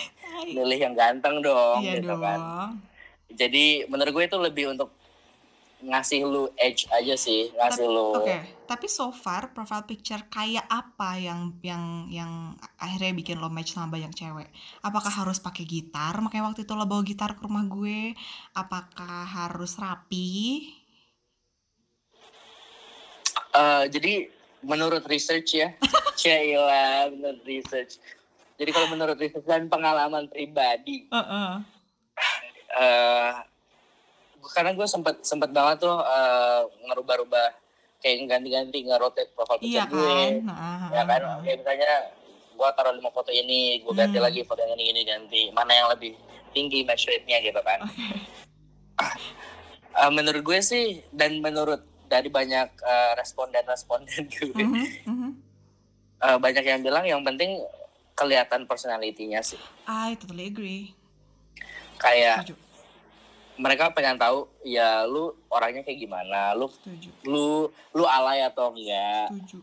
Milih 0.52 0.80
yang 0.80 0.93
ganteng 0.93 1.39
dong 1.39 1.82
Iya 1.82 2.04
gitu 2.04 2.12
dong. 2.12 2.22
kan 2.22 2.39
jadi 3.32 3.86
menurut 3.91 4.12
gue 4.15 4.26
itu 4.28 4.38
lebih 4.39 4.65
untuk 4.72 4.89
ngasih 5.78 6.26
lu 6.26 6.50
edge 6.58 6.90
aja 6.90 7.13
sih 7.13 7.54
ngasih 7.54 7.86
Tapi- 7.86 7.94
lu 7.94 8.08
Oke, 8.18 8.38
tapi 8.66 8.86
so 8.90 9.13
far 9.13 9.54
profile 9.54 9.86
picture 9.86 10.26
kayak 10.28 10.66
apa 10.66 11.22
yang 11.22 11.54
yang 11.62 11.84
yang 12.10 12.32
akhirnya 12.82 13.13
bikin 13.13 13.38
lo 13.38 13.48
match 13.48 13.78
sama 13.78 13.94
banyak 13.94 14.10
cewek? 14.12 14.50
Apakah 14.82 15.13
harus 15.13 15.38
pakai 15.38 15.63
gitar? 15.63 16.18
Makanya 16.18 16.50
waktu 16.50 16.66
itu 16.66 16.74
lo 16.74 16.90
bawa 16.90 17.06
gitar 17.06 17.38
ke 17.38 17.46
rumah 17.46 17.62
gue. 17.63 18.18
Apakah 18.52 19.24
harus 19.24 19.78
rapi? 19.78 20.66
Eh, 23.54 23.84
jadi 23.90 24.13
menurut 24.66 25.06
research 25.06 25.56
ya, 25.56 25.70
Cila 26.20 27.10
menurut 27.13 27.42
research 27.46 28.02
Jadi 28.58 28.74
kalau 28.74 28.90
menurut 28.90 29.13
riset 29.22 29.46
dan 29.46 29.70
pengalaman 29.70 30.26
pribadi, 30.34 31.06
Heeh. 31.13 31.52
eh 32.74 33.34
karena 34.47 34.71
gue 34.73 34.88
sempet 34.88 35.21
sempet 35.21 35.50
banget 35.50 35.84
tuh 35.84 35.97
eh, 35.97 36.62
ngerubah-rubah 36.88 37.47
kayak 37.97 38.30
ganti-ganti 38.30 38.86
nge-rotate 38.86 39.34
profile 39.34 39.58
Iya 39.60 39.86
picture 39.86 39.89
gue, 39.89 40.06
kan? 40.06 40.34
Heeh, 40.45 40.89
ya 40.93 41.04
kan? 41.04 41.21
Kayak 41.41 41.58
misalnya 41.60 41.91
gue 42.58 42.69
taruh 42.73 42.93
lima 42.93 43.10
foto 43.10 43.30
ini, 43.30 43.82
gue 43.82 43.93
ganti 43.93 44.17
Hmm. 44.17 44.26
lagi 44.26 44.41
foto 44.41 44.62
yang 44.62 44.73
ini 44.73 44.86
ini 44.91 45.02
ganti, 45.04 45.41
mana 45.50 45.73
yang 45.73 45.88
lebih 45.89 46.13
tinggi 46.52 46.82
match 46.82 47.06
rate-nya 47.06 47.38
gitu 47.39 47.62
kan? 47.62 47.82
Oke. 47.84 48.06
Eh, 49.97 50.13
menurut 50.13 50.45
gue 50.45 50.62
sih 50.62 51.02
dan 51.10 51.41
menurut 51.41 51.82
dari 52.06 52.30
banyak 52.30 52.69
eh, 52.69 53.12
responden-responden 53.17 54.30
gue, 54.38 54.54
Mhm, 54.54 54.86
mhm. 55.10 55.30
eh, 56.21 56.38
banyak 56.38 56.62
yang 56.62 56.86
bilang 56.86 57.02
yang 57.02 57.26
penting 57.26 57.65
kelihatan 58.13 58.69
personality-nya 58.69 59.41
sih. 59.41 59.58
I 59.86 60.13
totally 60.13 60.50
agree. 60.50 60.93
Kayak 61.97 62.45
Setuju. 62.45 62.54
Mereka 63.58 63.89
pengen 63.89 64.15
tahu 64.15 64.46
ya 64.62 65.04
lu 65.04 65.30
orangnya 65.48 65.82
kayak 65.82 66.00
gimana, 66.00 66.54
lu 66.54 66.70
Setuju. 66.70 67.10
lu 67.24 67.48
lu 67.91 68.04
alay 68.04 68.41
atau 68.41 68.70
enggak, 68.70 69.34
Setuju. 69.34 69.58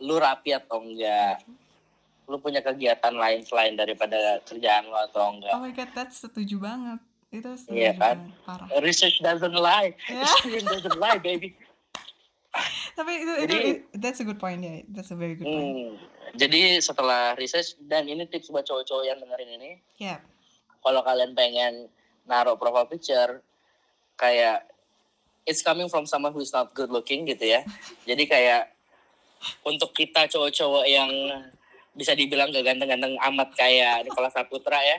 lu 0.00 0.14
rapi 0.16 0.50
atau 0.50 0.80
enggak, 0.80 1.44
lu 2.24 2.36
punya 2.38 2.58
kegiatan 2.58 3.12
lain 3.12 3.40
selain 3.42 3.74
daripada 3.74 4.16
kerjaan 4.42 4.84
lo 4.84 4.98
atau 5.04 5.30
enggak. 5.30 5.52
Oh 5.52 5.60
my 5.60 5.70
god, 5.70 5.92
that's 5.92 6.18
setuju 6.18 6.56
banget. 6.56 7.00
Itu 7.30 7.50
setuju 7.54 7.76
Iya 7.76 7.92
kan? 7.94 8.16
banget. 8.24 8.44
Parah. 8.44 8.66
Research 8.80 9.18
doesn't 9.20 9.52
lie, 9.54 9.92
Ya. 10.06 10.22
experience 10.24 10.66
doesn't 10.66 10.96
lie, 10.96 11.18
baby. 11.18 11.52
Tapi 12.96 13.12
itu, 13.18 13.32
itu, 13.36 13.42
Jadi- 13.44 13.62
it- 13.68 13.84
that's 13.98 14.18
a 14.18 14.24
good 14.24 14.38
point 14.38 14.60
ya. 14.60 14.86
That's 14.88 15.10
a 15.10 15.18
very 15.18 15.34
good 15.34 15.44
point. 15.44 15.66
Hmm. 15.66 15.92
Jadi 16.34 16.78
setelah 16.78 17.34
research 17.34 17.74
dan 17.80 18.06
ini 18.06 18.24
tips 18.24 18.48
buat 18.48 18.62
cowok-cowok 18.62 19.04
yang 19.04 19.18
dengerin 19.18 19.50
ini, 19.52 19.70
Yeah. 19.96 20.18
kalau 20.80 21.02
kalian 21.02 21.30
pengen 21.32 21.86
naruh 22.24 22.56
profile 22.56 22.88
picture 22.88 23.40
kayak 24.16 24.64
it's 25.44 25.60
coming 25.60 25.88
from 25.88 26.08
someone 26.08 26.32
who 26.32 26.40
is 26.40 26.52
not 26.52 26.72
good 26.72 26.88
looking 26.88 27.28
gitu 27.28 27.44
ya. 27.44 27.60
Jadi 28.08 28.24
kayak 28.24 28.72
untuk 29.64 29.92
kita 29.92 30.24
cowok-cowok 30.28 30.84
yang 30.88 31.10
bisa 31.94 32.16
dibilang 32.16 32.50
gak 32.50 32.64
ganteng-ganteng 32.64 33.14
amat 33.32 33.48
kayak 33.54 34.02
Nicholas 34.08 34.32
Saputra 34.34 34.80
ya. 34.80 34.98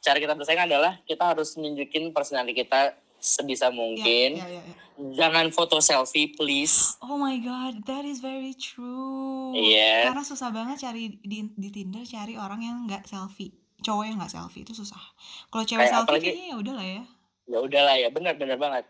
Cara 0.00 0.16
kita 0.16 0.32
bersaing 0.32 0.60
adalah 0.60 0.96
kita 1.04 1.32
harus 1.34 1.56
nunjukin 1.56 2.12
personality 2.12 2.64
kita 2.64 2.96
sebisa 3.20 3.68
mungkin. 3.68 4.40
Ya, 4.40 4.48
ya, 4.48 4.62
ya. 4.64 4.74
Jangan 5.00 5.48
foto 5.52 5.80
selfie 5.80 6.32
please. 6.32 6.96
Oh 7.00 7.16
my 7.16 7.36
god, 7.40 7.84
that 7.88 8.04
is 8.04 8.20
very 8.20 8.52
true. 8.56 9.56
Iya. 9.56 10.12
Karena 10.12 10.24
susah 10.24 10.52
banget 10.52 10.84
cari 10.84 11.20
di, 11.24 11.48
di 11.56 11.68
Tinder 11.72 12.04
cari 12.04 12.36
orang 12.36 12.60
yang 12.60 12.76
nggak 12.84 13.08
selfie. 13.08 13.59
Cowok 13.90 14.04
yang 14.04 14.16
nggak 14.16 14.30
selfie 14.30 14.62
itu 14.62 14.70
susah. 14.72 15.02
Kalau 15.48 15.64
cewek 15.64 15.82
Kayak 15.82 15.90
selfie 15.92 16.06
apalagi- 16.06 16.26
kayaknya 16.28 16.46
ya 16.46 16.56
udahlah 16.56 16.86
ya. 16.86 17.02
Ya 17.44 17.58
udahlah 17.58 17.94
ya, 17.96 18.08
benar-benar 18.08 18.54
banget. 18.56 18.84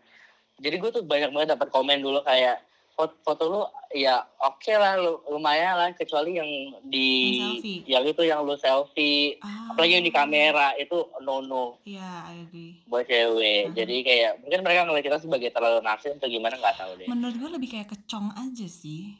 Jadi 0.55 0.75
gue 0.77 0.89
tuh 0.91 1.01
banyak 1.03 1.29
banget 1.29 1.49
dapat 1.51 1.67
komen 1.67 1.97
dulu 1.99 2.21
kayak 2.21 2.61
foto, 2.91 3.17
foto 3.23 3.43
lu 3.47 3.61
ya 3.95 4.13
oke 4.37 4.69
lah 4.71 4.93
lu- 4.95 5.25
lumayan 5.27 5.73
lah 5.73 5.89
kecuali 5.91 6.37
yang 6.37 6.45
di 6.85 7.09
Yang 7.33 7.57
yang 7.89 8.03
itu 8.05 8.21
yang 8.21 8.39
lu 8.43 8.53
selfie 8.55 9.41
Ah, 9.41 9.73
apalagi 9.73 9.97
yang 9.97 10.05
di 10.05 10.13
kamera 10.13 10.75
itu 10.75 10.93
no 11.19 11.41
no 11.41 11.81
Iya, 11.81 12.05
I 12.29 12.45
agree. 12.45 12.77
buat 12.85 13.03
cewek 13.03 13.61
Mhm. 13.65 13.73
jadi 13.73 13.95
kayak 14.03 14.31
mungkin 14.37 14.59
mereka 14.61 14.85
ngeliat 14.85 15.01
kita 15.03 15.17
sebagai 15.17 15.49
terlalu 15.49 15.81
narsis 15.81 16.13
atau 16.13 16.29
gimana 16.29 16.53
nggak 16.53 16.77
tahu 16.77 16.91
deh 16.95 17.07
Menurut 17.07 17.35
gue 17.35 17.49
lebih 17.49 17.69
kayak 17.71 17.89
kecong 17.89 18.27
aja 18.31 18.67
sih. 18.67 19.17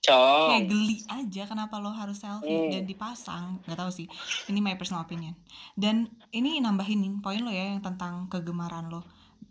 Cong 0.00 0.48
Kayak 0.48 0.64
geli 0.66 0.96
aja 1.04 1.42
kenapa 1.44 1.76
lo 1.76 1.90
harus 1.90 2.16
selfie 2.16 2.48
Hmm. 2.48 2.70
dan 2.70 2.84
dipasang. 2.84 3.44
Nggak 3.62 3.78
tahu 3.78 3.90
sih. 3.92 4.06
Ini 4.46 4.58
my 4.58 4.74
personal 4.74 5.02
opinion. 5.02 5.34
Dan 5.74 5.94
ini 6.30 6.58
nambahin 6.58 6.98
nih 6.98 7.12
poin 7.18 7.38
lo 7.38 7.50
ya 7.50 7.68
yang 7.68 7.80
tentang 7.80 8.26
kegemaran 8.26 8.86
lo. 8.86 9.02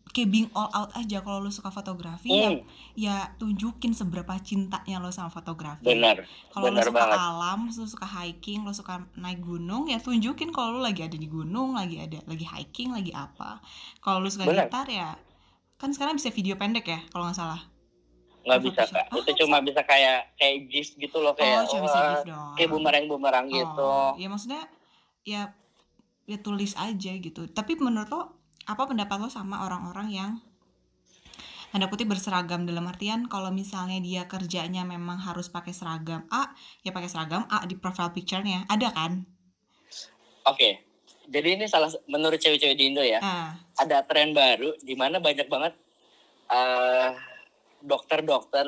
Kayak 0.07 0.29
being 0.29 0.49
all 0.51 0.71
out 0.71 0.89
aja 0.93 1.19
kalau 1.19 1.39
lo 1.39 1.51
suka 1.51 1.67
fotografi 1.67 2.31
ya, 2.31 2.49
Hmm, 2.49 2.63
ya 2.95 3.15
tunjukin 3.36 3.91
seberapa 3.91 4.39
cintanya 4.39 4.97
lo 4.97 5.12
sama 5.12 5.27
fotografi. 5.27 5.83
benar 5.83 6.23
Kalau 6.47 6.71
lo 6.71 6.79
suka 6.81 6.95
banget. 6.97 7.17
alam, 7.19 7.60
lo 7.67 7.86
suka 7.86 8.07
hiking, 8.07 8.63
lo 8.63 8.71
suka 8.71 8.93
naik 9.13 9.39
gunung, 9.39 9.86
ya 9.86 9.99
tunjukin 9.99 10.49
kalau 10.49 10.73
lo 10.73 10.81
lagi 10.81 11.03
ada 11.03 11.13
di 11.13 11.27
gunung, 11.27 11.75
lagi 11.75 11.99
ada 11.99 12.23
lagi 12.23 12.47
hiking, 12.47 12.89
lagi 12.89 13.12
apa. 13.12 13.60
Kalau 13.99 14.17
lo 14.17 14.31
suka 14.31 14.47
Benar. 14.47 14.65
gitar 14.65 14.88
ya, 14.88 15.19
kan 15.75 15.91
sekarang 15.91 16.15
bisa 16.15 16.31
video 16.31 16.55
pendek 16.55 16.88
ya 16.88 16.99
kalau 17.10 17.27
nggak 17.27 17.38
salah. 17.38 17.62
Nggak 18.47 18.62
bisa 18.63 18.81
kak. 18.88 19.05
Oh, 19.12 19.19
itu 19.19 19.31
cuma 19.43 19.60
bisa 19.60 19.83
kayak 19.83 20.31
kayak 20.39 20.55
gif 20.71 20.95
gitu 20.95 21.17
loh 21.19 21.36
kayak 21.36 21.67
oh, 21.67 21.67
cuma 21.67 21.81
bisa 21.86 21.99
wah, 21.99 22.07
GIF 22.07 22.21
doang. 22.31 22.55
kayak 22.55 22.69
bumerang 22.71 23.05
bumerang 23.12 23.45
gitu 23.51 23.83
Oh, 23.83 24.15
ya 24.15 24.27
maksudnya 24.31 24.63
ya 25.27 25.51
ya 26.23 26.38
tulis 26.39 26.73
aja 26.79 27.12
gitu. 27.19 27.51
Tapi 27.51 27.75
menurut 27.75 28.07
lo 28.07 28.21
apa 28.63 28.83
pendapat 28.88 29.17
lo 29.19 29.29
sama 29.31 29.67
orang-orang 29.67 30.07
yang 30.12 30.31
tanda 31.67 31.91
kutip 31.91 32.07
berseragam 32.07 32.63
dalam 32.63 32.88
artian 32.88 33.27
kalau 33.27 33.51
misalnya 33.51 33.99
dia 33.99 34.23
kerjanya 34.25 34.88
memang 34.88 35.19
harus 35.19 35.51
pakai 35.51 35.75
seragam 35.75 36.23
A, 36.31 36.55
ya 36.81 36.95
pakai 36.95 37.12
seragam 37.12 37.43
A 37.51 37.67
di 37.67 37.75
profile 37.75 38.15
picture-nya. 38.15 38.63
Ada 38.71 38.95
kan? 38.95 39.27
oke 40.47 40.69
jadi 41.27 41.60
ini 41.60 41.65
salah 41.67 41.91
menurut 42.07 42.39
cewek-cewek 42.39 42.77
di 42.79 42.88
Indo 42.88 43.03
ya 43.03 43.19
Ah, 43.19 43.51
ada 43.75 43.99
tren 44.07 44.31
baru 44.31 44.73
di 44.79 44.95
mana 44.95 45.19
banyak 45.19 45.51
banget 45.51 45.75
eh, 46.47 47.10
dokter-dokter 47.88 48.67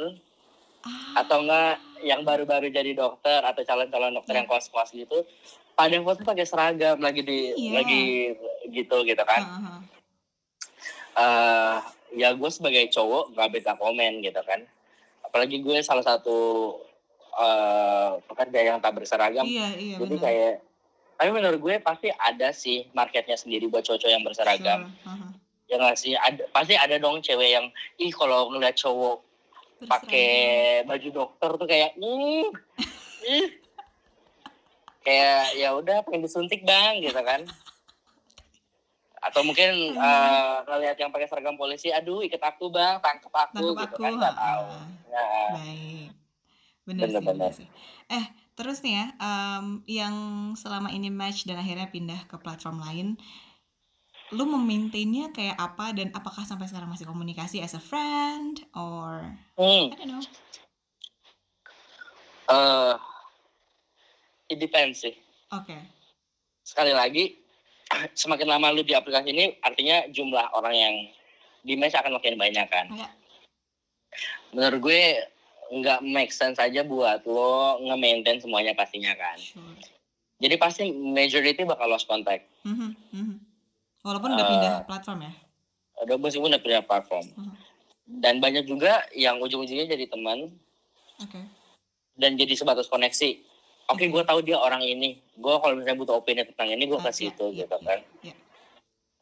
ah, 0.82 1.19
atau 1.19 1.43
enggak 1.43 1.75
yang 1.99 2.23
baru-baru 2.23 2.71
jadi 2.71 2.95
dokter 2.95 3.43
atau 3.43 3.60
calon-calon 3.62 4.15
dokter 4.15 4.34
Iya. 4.34 4.39
yang 4.39 4.47
kos-kos 4.47 4.95
gitu 4.95 5.27
pada 5.75 5.95
foto 5.99 6.23
pakai 6.23 6.43
seragam 6.43 6.97
lagi 6.97 7.21
di 7.21 7.51
Iya. 7.53 7.71
lagi 7.75 8.03
gitu 8.71 9.03
gitu 9.03 9.23
kan 9.23 9.41
ah, 9.43 9.60
ah. 9.60 9.82
eh 11.15 11.77
ya 12.15 12.32
gue 12.32 12.49
sebagai 12.49 12.88
cowok 12.89 13.36
nggak 13.36 13.49
bisa 13.53 13.71
komen 13.75 14.23
gitu 14.23 14.39
kan 14.41 14.63
apalagi 15.21 15.60
gue 15.60 15.77
salah 15.82 16.01
satu 16.01 16.38
eh 17.36 18.10
pekerja 18.25 18.60
yang 18.65 18.77
tak 18.79 18.95
berseragam 18.95 19.45
Iya, 19.45 19.67
iya 19.75 19.95
jadi 19.99 20.15
kayak 20.17 20.53
tapi 21.15 21.29
menurut 21.29 21.60
gue 21.60 21.75
pasti 21.79 22.08
ada 22.10 22.49
sih 22.49 22.88
marketnya 22.91 23.36
sendiri 23.36 23.67
buat 23.67 23.84
cowok-cowok 23.84 24.08
yang 24.10 24.23
berseragam 24.23 24.79
Sure, 24.88 25.05
ah, 25.05 25.19
ah. 25.19 25.32
Ya 25.69 25.77
nggak 25.77 25.97
sih 25.97 26.17
ada 26.17 26.43
pasti 26.49 26.73
ada 26.73 26.97
dong 26.97 27.21
cewek 27.21 27.53
yang 27.53 27.69
ih 28.01 28.10
kalau 28.10 28.49
ngeliat 28.49 28.73
cowok 28.73 29.21
pakai 29.86 30.29
baju 30.84 31.10
dokter 31.13 31.51
tuh 31.55 31.67
kayak 31.69 31.93
ih 31.95 32.49
ih 33.23 33.47
kayak 34.99 35.55
ya 35.55 35.71
udah 35.77 36.03
pengen 36.03 36.25
disuntik 36.25 36.65
bang 36.65 36.99
gitu 36.99 37.21
kan 37.21 37.45
atau 39.19 39.43
mungkin 39.43 39.93
Hmm. 39.93 39.99
eh, 39.99 40.55
ngeliat 40.67 40.97
yang 40.97 41.12
pakai 41.12 41.27
seragam 41.27 41.55
polisi 41.55 41.91
aduh 41.91 42.23
ikat 42.23 42.39
aku 42.39 42.71
bang 42.71 42.97
tangkap 43.03 43.32
aku 43.32 43.55
Tangkap 43.55 43.79
gitu 43.84 43.95
aku, 43.95 44.03
kan 44.03 44.13
nggak 44.15 44.36
tahu 44.36 44.65
ah. 44.67 44.88
Nah, 45.10 45.49
Baik. 45.58 46.10
Bener, 46.86 47.05
sih, 47.10 47.21
bener 47.21 47.51
sih. 47.53 47.67
Eh, 48.10 48.25
terus 48.53 48.82
nih 48.82 48.93
ya, 48.97 49.05
em, 49.17 49.82
yang 49.86 50.15
selama 50.53 50.89
ini 50.89 51.10
match 51.10 51.45
dan 51.45 51.58
akhirnya 51.58 51.89
pindah 51.89 52.25
ke 52.25 52.38
platform 52.38 52.82
lain, 52.82 53.08
lu 54.29 54.45
memaintainnya 54.45 55.33
kayak 55.33 55.57
apa 55.57 55.89
dan 55.91 56.13
apakah 56.13 56.45
sampai 56.45 56.69
sekarang 56.69 56.85
masih 56.85 57.09
komunikasi 57.09 57.59
as 57.59 57.73
a 57.73 57.81
friend 57.81 58.61
or 58.77 59.25
hmm, 59.57 59.89
I 59.89 59.95
don't 59.97 60.09
know. 60.11 60.23
eh, 62.47 62.93
it 64.47 64.57
depends 64.57 65.01
sih 65.01 65.17
Oke. 65.49 65.73
sekali 66.61 66.93
lagi 66.93 67.33
semakin 68.21 68.47
lama 68.47 68.69
lu 68.69 68.81
di 68.81 68.93
aplikasi 68.93 69.33
ini 69.33 69.57
artinya 69.59 70.05
jumlah 70.07 70.53
orang 70.53 70.75
yang 70.75 70.95
di 71.59 71.73
match 71.73 71.97
akan 71.97 72.15
makin 72.15 72.37
banyak 72.37 72.69
kan 72.69 72.85
Ya. 72.93 73.09
menurut 74.53 74.79
gue 74.79 75.01
nggak 75.71 76.01
make 76.01 76.29
sense 76.29 76.57
aja 76.57 76.81
buat 76.81 77.25
lo 77.25 77.77
nge-maintain 77.79 78.37
semuanya 78.37 78.73
pastinya 78.73 79.13
kan 79.13 79.37
Sure. 79.37 79.73
jadi 80.37 80.53
pasti 80.55 80.93
majority 80.93 81.65
bakal 81.65 81.89
lost 81.89 82.05
contact 82.05 82.45
Mhm, 82.61 82.93
mhm. 83.09 83.35
Walaupun 84.09 84.33
udah 84.33 84.41
Eh, 84.41 84.49
pindah 84.49 84.73
platform 84.83 85.19
ya. 85.21 85.31
udah 85.99 86.15
meskipun 86.17 86.49
udah 86.49 86.59
punya 86.59 86.81
platform 86.81 87.25
Mhm. 87.29 87.53
dan 88.17 88.39
banyak 88.39 88.65
juga 88.65 89.05
yang 89.13 89.37
ujung-ujungnya 89.37 89.85
jadi 89.85 90.07
teman 90.07 90.49
Oke. 91.19 91.41
dan 92.15 92.33
jadi 92.33 92.55
sebatas 92.55 92.87
koneksi 92.87 93.37
oke 93.85 93.99
Oke. 93.99 94.07
gue 94.07 94.23
tahu 94.23 94.39
dia 94.41 94.55
orang 94.55 94.79
ini 94.79 95.19
gue 95.35 95.55
kalau 95.55 95.75
misalnya 95.75 95.99
butuh 95.99 96.15
opini 96.17 96.41
tentang 96.41 96.71
ini 96.71 96.83
gue 96.83 96.97
Ah, 96.97 97.05
kasih 97.05 97.25
iya, 97.25 97.31
itu 97.31 97.45
iya, 97.45 97.57
gitu 97.59 97.75
iya, 97.75 97.85
kan 97.85 97.99
iya. 98.23 98.35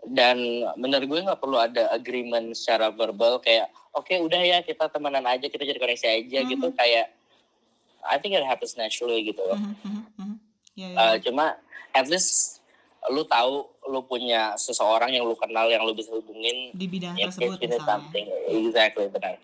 dan 0.07 0.37
menurut 0.75 1.05
gue 1.05 1.19
nggak 1.19 1.41
perlu 1.41 1.57
ada 1.57 1.91
agreement 1.91 2.53
secara 2.53 2.87
verbal 2.89 3.37
kayak 3.37 3.67
oke 3.91 4.13
udah 4.13 4.39
ya 4.39 4.57
kita 4.61 4.87
temenan 4.87 5.25
aja 5.25 5.45
kita 5.45 5.65
jadi 5.65 5.75
koneksi 5.75 6.07
aja 6.07 6.39
Mhm. 6.41 6.49
gitu 6.49 6.67
kayak 6.71 7.11
I 8.05 8.15
think 8.15 8.31
it 8.31 8.45
happens 8.45 8.77
naturally 8.77 9.25
gitu 9.25 9.41
loh 9.41 9.57
Mhm, 9.57 9.73
mhm, 9.83 10.01
mhm. 10.15 10.35
Ya, 10.77 10.87
ya. 10.87 10.95
Uh, 10.95 11.15
cuma 11.19 11.57
at 11.91 12.05
least 12.05 12.56
lu 13.07 13.23
tahu 13.23 13.63
lu 13.87 14.03
punya 14.03 14.51
seseorang 14.59 15.13
yang 15.13 15.23
lu 15.23 15.37
kenal 15.37 15.69
yang 15.69 15.85
lu 15.85 15.95
bisa 15.95 16.11
hubungin 16.11 16.75
Di 16.75 16.85
bidang 16.85 17.15
in 17.15 17.29
tersebut 17.29 17.55
misalnya. 17.57 17.85
something 17.87 18.25
exactly 18.51 19.07
benar 19.07 19.35